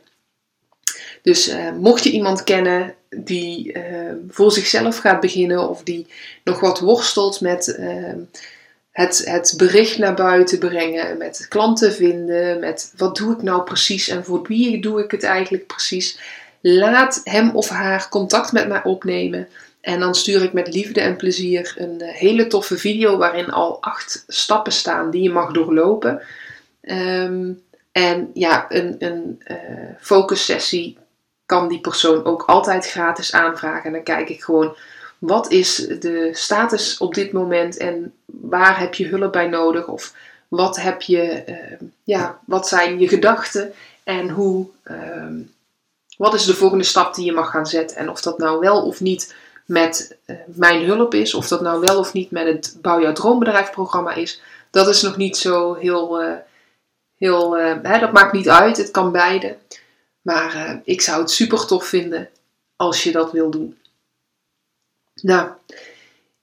Dus 1.22 1.48
uh, 1.48 1.72
mocht 1.72 2.04
je 2.04 2.10
iemand 2.10 2.44
kennen 2.44 2.94
die 3.08 3.72
uh, 3.72 3.82
voor 4.28 4.52
zichzelf 4.52 4.98
gaat 4.98 5.20
beginnen 5.20 5.68
of 5.68 5.82
die 5.82 6.06
nog 6.44 6.60
wat 6.60 6.80
worstelt 6.80 7.40
met 7.40 7.78
het, 8.94 9.22
het 9.24 9.54
bericht 9.56 9.98
naar 9.98 10.14
buiten 10.14 10.58
brengen, 10.58 11.18
met 11.18 11.46
klanten 11.48 11.92
vinden, 11.92 12.60
met 12.60 12.92
wat 12.96 13.16
doe 13.16 13.32
ik 13.32 13.42
nou 13.42 13.62
precies 13.62 14.08
en 14.08 14.24
voor 14.24 14.42
wie 14.42 14.80
doe 14.80 15.04
ik 15.04 15.10
het 15.10 15.22
eigenlijk 15.22 15.66
precies. 15.66 16.18
Laat 16.60 17.20
hem 17.24 17.50
of 17.50 17.68
haar 17.68 18.08
contact 18.08 18.52
met 18.52 18.68
mij 18.68 18.82
opnemen. 18.82 19.48
En 19.84 20.00
dan 20.00 20.14
stuur 20.14 20.42
ik 20.42 20.52
met 20.52 20.74
liefde 20.74 21.00
en 21.00 21.16
plezier 21.16 21.74
een 21.78 22.00
eh, 22.00 22.14
hele 22.14 22.46
toffe 22.46 22.78
video 22.78 23.16
waarin 23.16 23.50
al 23.50 23.82
acht 23.82 24.24
stappen 24.28 24.72
staan 24.72 25.10
die 25.10 25.22
je 25.22 25.30
mag 25.30 25.52
doorlopen. 25.52 26.22
Ehm, 26.80 27.52
en 27.92 28.30
ja, 28.34 28.66
een, 28.68 28.96
een 28.98 29.42
uh, 29.46 29.56
focus 30.00 30.44
sessie 30.44 30.96
kan 31.46 31.68
die 31.68 31.80
persoon 31.80 32.24
ook 32.24 32.42
altijd 32.42 32.90
gratis 32.90 33.32
aanvragen. 33.32 33.84
En 33.84 33.92
dan 33.92 34.02
kijk 34.02 34.28
ik 34.28 34.42
gewoon 34.42 34.76
wat 35.18 35.50
is 35.50 35.76
de 35.76 36.30
status 36.32 36.98
op 36.98 37.14
dit 37.14 37.32
moment 37.32 37.76
en 37.76 38.12
waar 38.26 38.78
heb 38.78 38.94
je 38.94 39.06
hulp 39.06 39.32
bij 39.32 39.48
nodig? 39.48 39.88
Of 39.88 40.14
wat, 40.48 40.76
heb 40.76 41.02
je, 41.02 41.44
uh, 41.48 41.88
ja, 42.04 42.38
wat 42.44 42.68
zijn 42.68 42.98
je 42.98 43.08
gedachten 43.08 43.72
en 44.04 44.28
hoe, 44.28 44.66
uh, 44.84 45.26
wat 46.16 46.34
is 46.34 46.44
de 46.44 46.54
volgende 46.54 46.84
stap 46.84 47.14
die 47.14 47.24
je 47.24 47.32
mag 47.32 47.50
gaan 47.50 47.66
zetten? 47.66 47.96
En 47.96 48.10
of 48.10 48.20
dat 48.20 48.38
nou 48.38 48.60
wel 48.60 48.86
of 48.86 49.00
niet 49.00 49.34
met 49.64 50.16
uh, 50.26 50.36
mijn 50.46 50.84
hulp 50.84 51.14
is, 51.14 51.34
of 51.34 51.48
dat 51.48 51.60
nou 51.60 51.80
wel 51.80 51.98
of 51.98 52.12
niet 52.12 52.30
met 52.30 52.46
het 52.46 52.76
Bouw 52.82 53.00
jouw 53.00 53.12
droombedrijf 53.12 53.70
programma 53.70 54.14
is, 54.14 54.40
dat 54.70 54.88
is 54.88 55.02
nog 55.02 55.16
niet 55.16 55.36
zo 55.36 55.74
heel, 55.74 56.20
eh, 56.20 56.36
heel 57.16 57.56
hè, 57.56 57.98
dat 57.98 58.12
maakt 58.12 58.32
niet 58.32 58.48
uit, 58.48 58.76
het 58.76 58.90
kan 58.90 59.12
beide. 59.12 59.56
Maar 60.22 60.80
ik 60.84 61.00
zou 61.00 61.20
het 61.20 61.30
super 61.30 61.66
tof 61.66 61.86
vinden 61.86 62.28
als 62.76 63.02
je 63.02 63.12
dat 63.12 63.32
wil 63.32 63.50
doen. 63.50 63.78
Nou, 65.14 65.48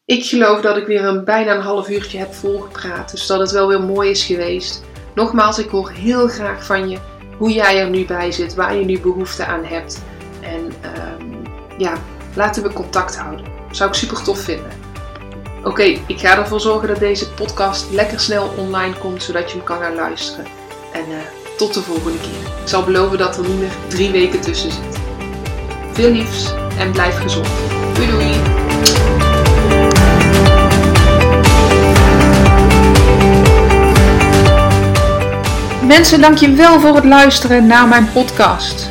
ik 0.06 0.26
geloof 0.26 0.62
dat 0.62 0.78
ik 0.78 0.86
weer 0.86 1.04
een 1.04 1.24
bijna 1.24 1.56
een 1.56 1.62
half 1.62 1.90
uurtje 1.90 2.18
heb 2.18 2.34
volgepraat. 2.34 3.12
Dus 3.12 3.28
dat 3.28 3.40
het 3.40 3.52
wel 3.52 3.68
weer 3.68 3.82
mooi 3.82 4.10
is 4.10 4.24
geweest. 4.24 4.84
Nogmaals, 5.16 5.60
ik 5.60 5.70
hoor 5.70 5.90
heel 5.90 6.28
graag 6.28 6.66
van 6.66 6.90
je 6.90 7.00
hoe 7.38 7.52
jij 7.52 7.80
er 7.80 7.90
nu 7.90 8.06
bij 8.06 8.32
zit, 8.32 8.54
waar 8.54 8.76
je 8.76 8.86
nu 8.86 9.00
behoefte 9.00 9.46
aan 9.46 9.66
hebt. 9.66 10.02
En 10.42 10.74
um, 11.22 11.42
ja, 11.78 12.02
laten 12.36 12.64
we 12.64 12.74
contact 12.74 13.18
houden. 13.18 13.46
Zou 13.72 13.90
ik 13.90 13.96
super 13.96 14.24
tof 14.24 14.40
vinden. 14.40 14.72
Oké, 15.64 15.84
ik 15.84 16.20
ga 16.20 16.38
ervoor 16.38 16.62
zorgen 16.62 16.88
dat 16.88 17.00
deze 17.00 17.30
podcast 17.30 17.92
lekker 17.92 18.20
snel 18.20 18.54
online 18.58 18.98
komt, 18.98 19.24
zodat 19.24 19.52
je 19.52 19.58
hem 19.58 19.66
kan 19.66 19.82
gaan 19.82 19.96
luisteren. 19.96 20.46
En 20.94 21.10
uh, 21.10 21.18
tot 21.58 21.74
de 21.74 21.82
volgende 21.82 22.20
keer. 22.20 22.62
Ik 22.62 22.68
zal 22.68 22.84
beloven 22.84 23.18
dat 23.18 23.38
er 23.38 23.48
niet 23.48 23.60
meer 23.60 23.76
drie 23.88 24.12
weken 24.12 24.42
tussen 24.42 24.72
zit. 24.72 25.00
Veel 25.94 26.12
liefs 26.12 26.54
en 26.78 26.92
blijf 26.92 27.22
gezond. 27.22 27.48
Doei 27.94 28.08
doei! 28.12 28.36
Mensen, 35.88 36.22
dank 36.22 36.38
je 36.38 36.54
wel 36.54 36.80
voor 36.80 36.96
het 36.96 37.06
luisteren 37.06 37.68
naar 37.68 37.88
mijn 37.88 38.12
podcast. 38.14 38.91